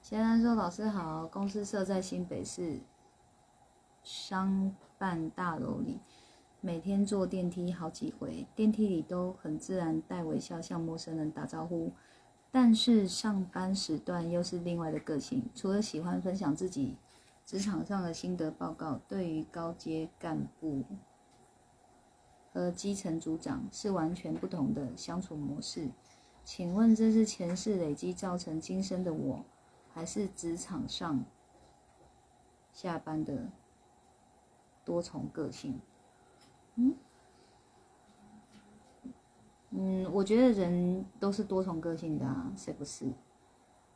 [0.00, 2.80] 小兰说：“老师好，公司设在新北市
[4.02, 6.00] 商办大楼里，
[6.62, 11.92] 每天坐电梯好几回，电梯里都很自然带微笑向陌生人打招呼。
[12.50, 16.96] 但是上班时段又是另外的个性，除了喜欢分享自己
[17.44, 20.82] 职场上的心得报告，对于高阶干部。”
[22.56, 25.90] 和基层组长是完全不同的相处模式，
[26.42, 29.44] 请问这是前世累积造成今生的我，
[29.92, 31.22] 还是职场上
[32.72, 33.46] 下班的
[34.86, 35.78] 多重个性？
[36.76, 36.94] 嗯
[39.72, 43.12] 嗯，我觉得人都是多重个性的啊，谁不是？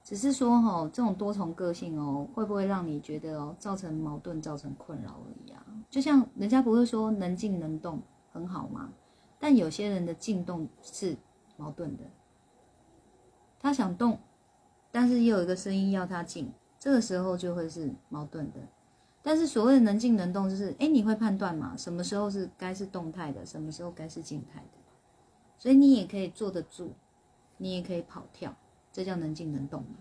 [0.05, 5.65] 只是说哈，这种多重个性哦，会不会让你觉得哦，造成矛盾、造成困扰而已啊？
[5.89, 7.99] 就像人家不会说能静能动。
[8.33, 8.93] 很好吗？
[9.39, 11.17] 但有些人的静动是
[11.57, 12.05] 矛盾的，
[13.59, 14.19] 他想动，
[14.91, 18.61] 但是又有一个声音要他静，这个时候就会是矛盾的。
[19.23, 21.77] 但是所谓的能静能动，就是哎，你会判断嘛？
[21.77, 24.79] 什么时候是该是动态的，什么时候该是静态的，
[25.59, 26.93] 所以你也可以坐得住，
[27.59, 28.55] 你也可以跑跳，
[28.93, 29.97] 这叫能静能动嘛。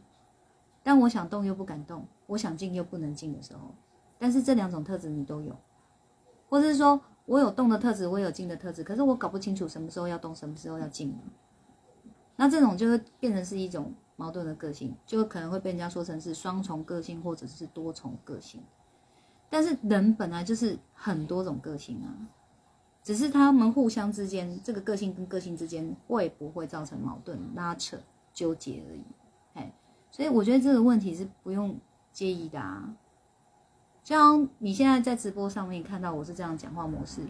[0.83, 3.75] 但我想动又不敢动，我想静又不能静的时候，
[4.17, 5.53] 但是这两种特质你都有，
[6.49, 6.99] 或者是说
[7.29, 11.15] 我有动的特质，我有静的特质，可是我搞不清楚什么时候要动，什么时候要静
[12.35, 18.59] 那这种就会变成是一种矛盾的个性，就可能会被人家说成是双重个性或者是多重个性。
[19.47, 22.09] 但是人本来就是很多种个性啊，
[23.03, 27.95] 只是他们互相之间这个个性跟个性之间会不会造成矛盾、拉扯、
[28.33, 29.03] 纠结而已。
[29.53, 29.71] 哎，
[30.09, 31.79] 所以我觉得这个问题是不用
[32.11, 32.91] 介意的啊。
[34.09, 37.21] 像你现在在直播上面看到我是这样讲话模式，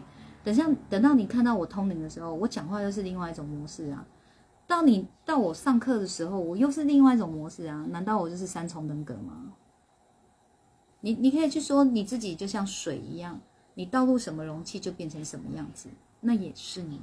[0.42, 4.02] 等下等到你看到我通灵的时候，我讲话又是另外一种模式啊。
[4.66, 7.84] 到你到我上课的时候，我又是另外一种模式啊。
[7.90, 9.52] 难道我就是三重人格吗？
[11.00, 13.38] 你你可以去说你自己就像水一样，
[13.74, 15.90] 你倒入什么容器就变成什么样子，
[16.20, 16.98] 那也是你，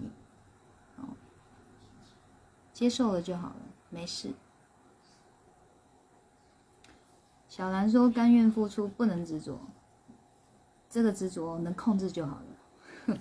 [0.96, 1.04] 哦，
[2.74, 4.32] 接受了就好了，没事。
[7.58, 9.60] 小兰说：“甘愿付出，不能执着。
[10.88, 12.36] 这个执着能控制就好
[13.08, 13.18] 了。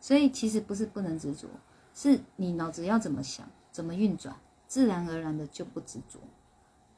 [0.00, 1.46] 所以其实不是不能执着，
[1.92, 4.34] 是你脑子要怎么想，怎么运转，
[4.66, 6.18] 自然而然的就不执着，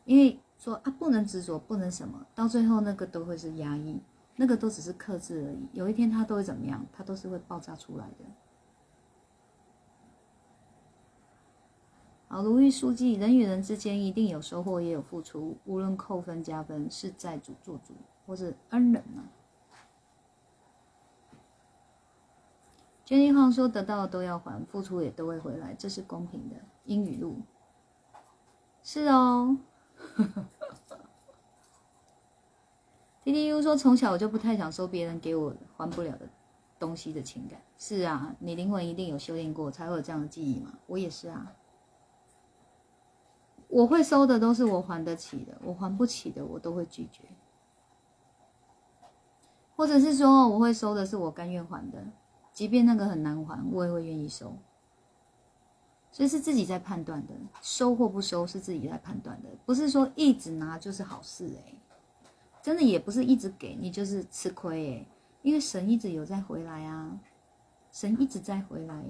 [0.04, 4.00] 因为。”说啊，不能执着，不能什么，到最后那个都会是压抑，
[4.36, 5.68] 那个都只是克制而已。
[5.74, 6.82] 有一天他都会怎么样？
[6.92, 8.24] 他都是会爆炸出来的。
[12.28, 17.94] 好，如意书记，人与人之间一定有收获，也有付出，无论扣分加分，是债主做主，
[18.26, 19.22] 或是恩人呢？
[23.04, 27.36] 娟妮晃说：“得到的都要还，付出也都会回来，这是公平的。”英语录
[28.82, 29.56] 是哦。
[33.22, 36.28] T T U 说：“从小我就不太想收别人给我还不了的
[36.80, 40.76] 东西的情感。”是啊，你灵魂一定有修炼过，才会有这样的记忆嘛。
[40.88, 41.52] 我也是啊，
[43.68, 47.24] 我会收的都是我还得起的，我还不起的我都会拒绝，
[49.74, 52.04] 或者是说我会收的是我甘愿还的，
[52.52, 54.52] 即便那个很难还，我也会愿意收。
[56.12, 61.74] 所以是自己在判断的，收或不收是自己在判断的，不是说一直拿就是好事哎，
[62.62, 65.06] 真的也不是一直给你就是吃亏哎，
[65.42, 67.20] 因为神一直有在回来啊，
[67.92, 69.04] 神一直在回来，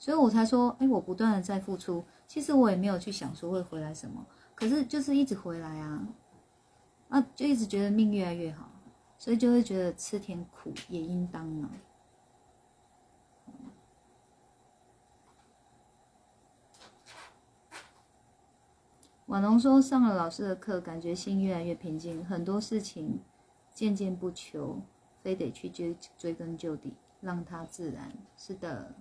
[0.00, 2.02] 所以我才说哎，我不断的在付出，
[2.32, 6.08] 其实我也没有去想说会回来什么，可是就是一直回来啊，
[7.10, 8.72] 啊就一直觉得命越来越好，
[9.18, 11.70] 所以就会觉得吃甜苦也应当啊。
[19.26, 23.20] 婉龙说：“上了老师的课，感觉心越来越平静，很多事情
[23.74, 24.80] 渐渐不求，
[25.22, 28.94] 非得去追追根究底，让它自然。”是的。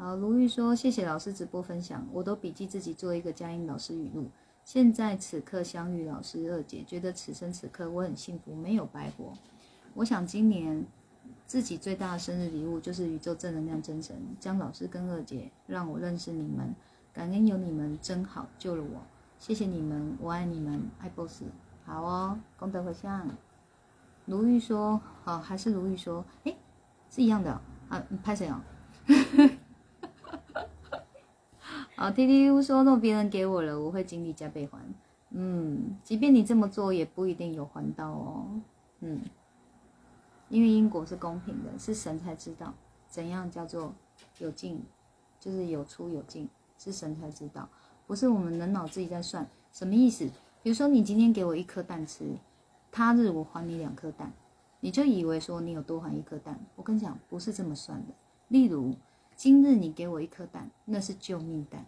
[0.00, 4.30] 好，卢玉说：“谢谢老师直播分享，我都笔记自己做一个佳音老师语录。
[4.64, 9.34] 现在此刻相遇老师二姐，觉得此生此刻我很幸福，没有白活。
[9.92, 10.86] 我想今年。”
[11.46, 16.72] 自己最大的生日礼物就是宇宙正能量真神江老师跟二姐让我认识你们，
[17.12, 19.02] 感恩有你们真好救了我，
[19.38, 21.42] 谢谢你们，我爱你们，爱 boss，
[21.84, 23.28] 好哦，功德回向。
[24.26, 26.54] 如玉说，好，还是如玉说，哎，
[27.10, 28.60] 是一样的啊，拍谁哦？
[32.00, 34.78] 好，T T U 说，若别人给我了，我会尽力加倍还。
[35.32, 38.46] 嗯，即便你这么做，也不一定有还到哦。
[39.00, 39.20] 嗯。
[40.48, 42.72] 因为因果是公平的，是神才知道
[43.06, 43.92] 怎样叫做
[44.38, 44.82] 有进，
[45.38, 46.48] 就是有出有进，
[46.78, 47.68] 是神才知道，
[48.06, 49.46] 不是我们人脑自己在算。
[49.70, 50.26] 什么意思？
[50.62, 52.24] 比如说你今天给我一颗蛋吃，
[52.90, 54.32] 他日我还你两颗蛋，
[54.80, 56.58] 你就以为说你有多还一颗蛋。
[56.76, 58.14] 我跟你讲，不是这么算的。
[58.48, 58.94] 例如
[59.40, 61.86] 今日你给我一颗蛋，那是救命蛋，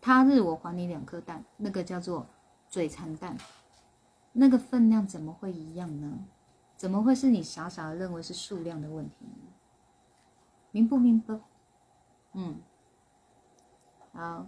[0.00, 2.26] 他日我还你两颗蛋，那个叫做
[2.70, 3.36] 嘴馋蛋，
[4.32, 6.24] 那个分量怎么会一样呢？
[6.78, 9.16] 怎么会是你傻傻的认为是数量的问题？
[10.70, 11.38] 明不明白？
[12.32, 12.58] 嗯，
[14.14, 14.46] 好。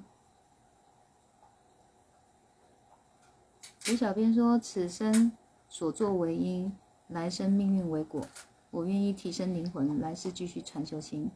[3.90, 5.32] 吴小编说：“此生
[5.68, 6.74] 所作为因，
[7.08, 8.22] 来生命运为果。
[8.70, 11.30] 我愿意提升灵魂，来世继续传修心。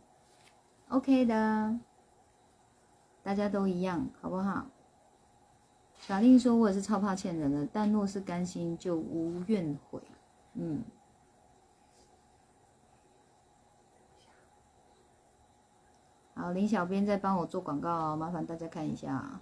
[0.88, 1.78] ”OK 的，
[3.22, 4.66] 大家都一样，好不好？
[6.00, 10.02] 小令说：“我也是超怕欠人的，但若是甘心，就无怨悔。”
[10.54, 10.84] 嗯，
[16.34, 19.40] 好，林小编在帮我做广告，麻烦大家看一下。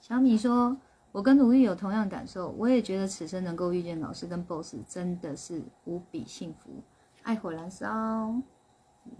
[0.00, 0.76] 小米说
[1.16, 6.82] ：“我跟鲁豫有同样感受，我也觉得此生能够遇见老师跟 BOSS 真的是无比幸福，
[7.22, 7.86] 爱火燃烧。
[9.06, 9.14] 嗯”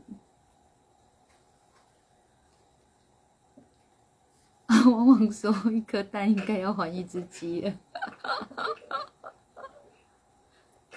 [4.92, 7.74] 往往说一颗蛋应该要还一只鸡，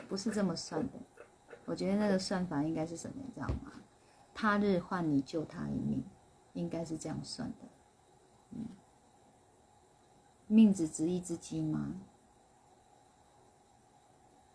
[0.10, 1.00] 不是这么算的。
[1.64, 3.72] 我觉得那个算法应该是什么，你知道吗？
[4.34, 6.04] 他日换你救他一命，
[6.52, 7.70] 应该是这样算的。
[10.50, 11.94] 命只值一只鸡吗？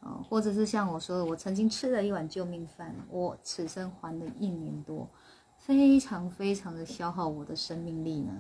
[0.01, 5.09] 哦，或者是像我说的，我曾经吃了一碗救命饭，我此生还了一年多，
[5.57, 8.33] 非常非常的消耗我的生命力呢。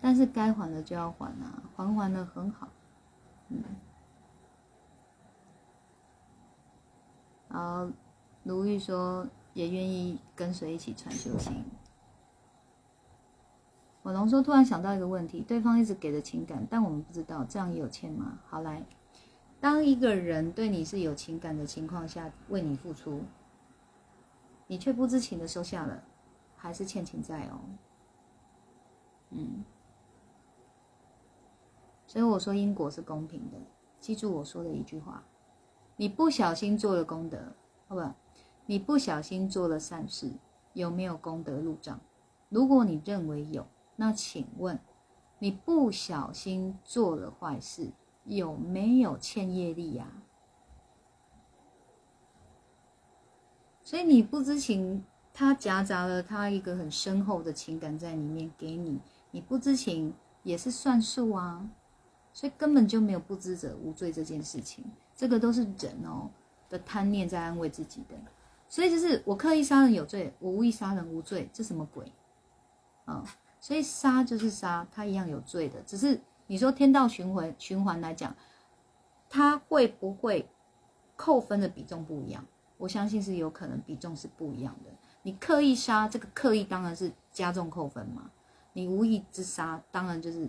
[0.00, 2.68] 但是该还的就要还啊，还还的很好，
[3.48, 3.62] 嗯。
[7.48, 7.92] 然后
[8.44, 11.64] 卢玉说也愿意跟随一起传修行。
[14.04, 18.38] 我龙说突然想到一个问题：对方一直给的情感，但我们不知道，这样也有欠吗？
[18.46, 18.84] 好来，
[19.62, 23.22] 当一个人对你是有情感的情况下为你付出，
[24.66, 26.04] 你却不知情的收下了，
[26.54, 27.60] 还是欠情债哦。
[29.30, 29.64] 嗯。
[32.06, 33.56] 所以我说因果是公平的，
[34.00, 35.22] 记住我说的一句话：
[35.96, 37.38] 你不小心做了功德，
[37.88, 38.02] 好不？
[38.66, 40.30] 你不小心做了善事，
[40.74, 41.98] 有没有功德入账？
[42.50, 43.66] 如果你认为有，
[43.96, 44.78] 那请问
[45.38, 47.90] 你不小心做了坏事，
[48.24, 50.06] 有没有欠业力呀？
[53.82, 58.98] 所以你不知情，他夹杂了他一个很深厚的情感在里面给你，
[59.30, 61.68] 你不知情也是算数啊。
[62.32, 64.84] 所以根本就没有不知者无罪这件事情，
[65.14, 66.28] 这个都是人哦
[66.68, 68.16] 的贪念在安慰自己的。
[68.68, 72.10] 所以就是我刻意杀人有罪，我无意杀人无罪，这什么鬼？
[73.04, 73.22] 啊，
[73.64, 75.80] 所以杀就是杀，他一样有罪的。
[75.86, 78.36] 只是你说天道循环循环来讲，
[79.30, 80.46] 他会不会
[81.16, 82.44] 扣分的比重不一样？
[82.76, 84.90] 我相信是有可能比重是不一样的。
[85.22, 88.30] 你刻意杀，这个刻意当然是加重扣分嘛。
[88.74, 90.46] 你无意之杀，当然就是。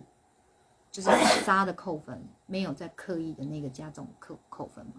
[0.91, 1.09] 就是
[1.43, 4.93] 杀的扣分，没有在刻意的那个加重扣扣分嘛？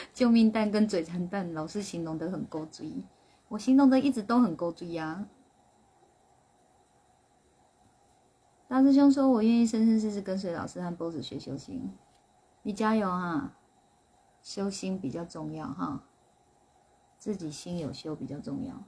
[0.12, 3.04] 救命蛋跟嘴馋蛋老是形容的很勾追，
[3.48, 5.26] 我形容的一直都很勾追呀。
[8.68, 11.92] 大师兄说：“我愿意生生世世跟随老师和波子学修行，
[12.62, 13.52] 你加油哈！
[14.42, 16.04] 修心比较重要哈，
[17.18, 18.74] 自己心有修比较重要。”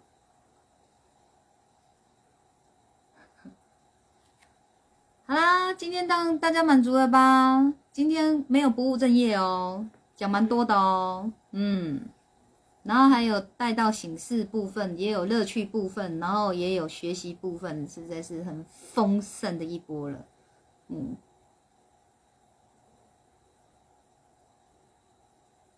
[5.27, 7.75] 好啦，今天当大家满足了吧？
[7.91, 9.89] 今天没有不务正业哦，
[10.23, 12.01] 讲蛮多的哦，嗯，
[12.85, 20.25] 然后还有带到醒示部分，也有乐趣部分，然后也有学习部分，实在是很丰盛的一波了，
[20.87, 21.17] 嗯。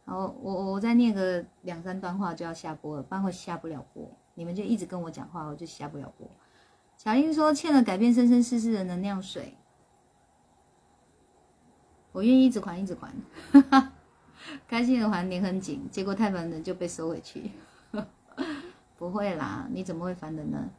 [0.04, 4.06] 好，我我再念个两三段话就要下播了，不然会下不了播。
[4.34, 6.28] 你们就一直跟我讲话，我就下不了播。
[6.98, 9.56] 小英说：“欠了改变生生世世的能量水，
[12.12, 13.10] 我愿意一直还一直还，
[14.68, 17.50] 开心的还，你很紧，结果太烦人就被收回去。
[18.98, 20.70] 不会啦，你怎么会烦人呢？”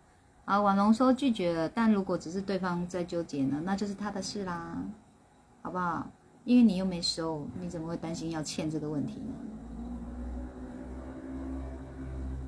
[0.46, 4.78] 啊，婉龙说拒绝了，但如果只是对方在纠结呢，那就是他的事啦，
[5.62, 6.08] 好不好？
[6.44, 9.34] 因为你又没收，你怎么会担心要欠这个问题呢？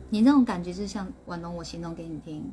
[0.09, 2.49] 你那种感觉是像婉龙，我形容给你听。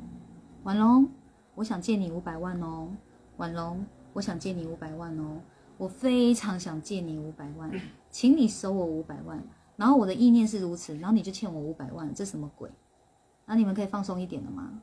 [0.63, 1.07] 婉龙，
[1.53, 2.89] 我想借你五百万哦。
[3.37, 5.39] 婉龙，我想借你五百万哦。
[5.77, 7.69] 我非常想借你五百万，
[8.15, 9.43] 请你收我五百万。
[9.75, 12.71] 然后我的意念是如此，然后你就欠我五百万，这什么鬼？
[13.45, 14.81] 那你们可以放松一点了吗？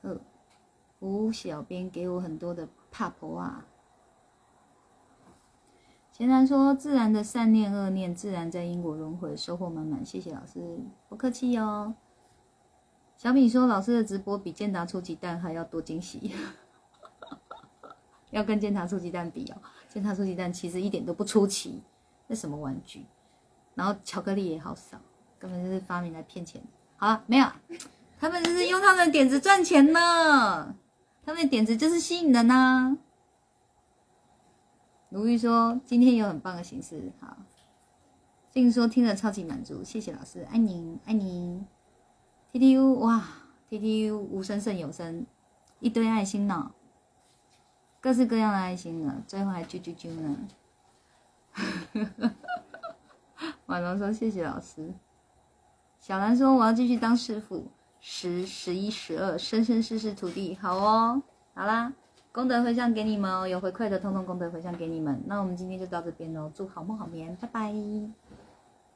[0.00, 0.18] 呃，
[0.98, 3.64] 吴小编给我很多的怕婆啊。
[6.10, 10.04] 简单说，自然的善念、恶念，自然在因果轮回，收获满满。
[10.04, 11.94] 谢谢老师，不客气哦。
[13.22, 16.34] 小米说，老师的直播比健达出鸡蛋还要多惊喜，
[18.32, 19.62] 要跟健达出鸡蛋比哦。
[19.88, 21.80] 健达出鸡蛋其实一点都不出奇，
[22.26, 23.06] 那什么玩具？
[23.76, 25.00] 然后巧克力也好少，
[25.38, 26.60] 根本就是发明来骗钱。
[26.96, 27.46] 好了，没有，
[28.18, 30.74] 他们就是用他们的点子赚钱呢。
[31.24, 32.98] 他们的点子就是吸引人呐。
[35.10, 37.36] 鲁豫说：“今天有很棒的形式，好。”
[38.50, 41.64] 静说：“听了超级满足，谢谢老师，爱你，爱你。
[42.52, 43.24] ”T T U，哇
[43.70, 45.24] T T U 无声胜有声，
[45.80, 46.70] 一堆爱心呢，
[47.98, 50.36] 各式各样的爱心呢，最后还啾啾啾呢。
[53.66, 54.92] 婉容说谢谢老师。
[55.98, 57.66] 小兰说我要继续当师傅，
[58.00, 61.22] 十、十一、十二，生生世世徒弟，好哦。
[61.54, 61.92] 好啦，
[62.32, 65.22] 功德回向给你们哦，有回馈的通通功德回向给你们。
[65.26, 67.72] 那我们今天就到这边喽，祝好梦好眠，拜拜。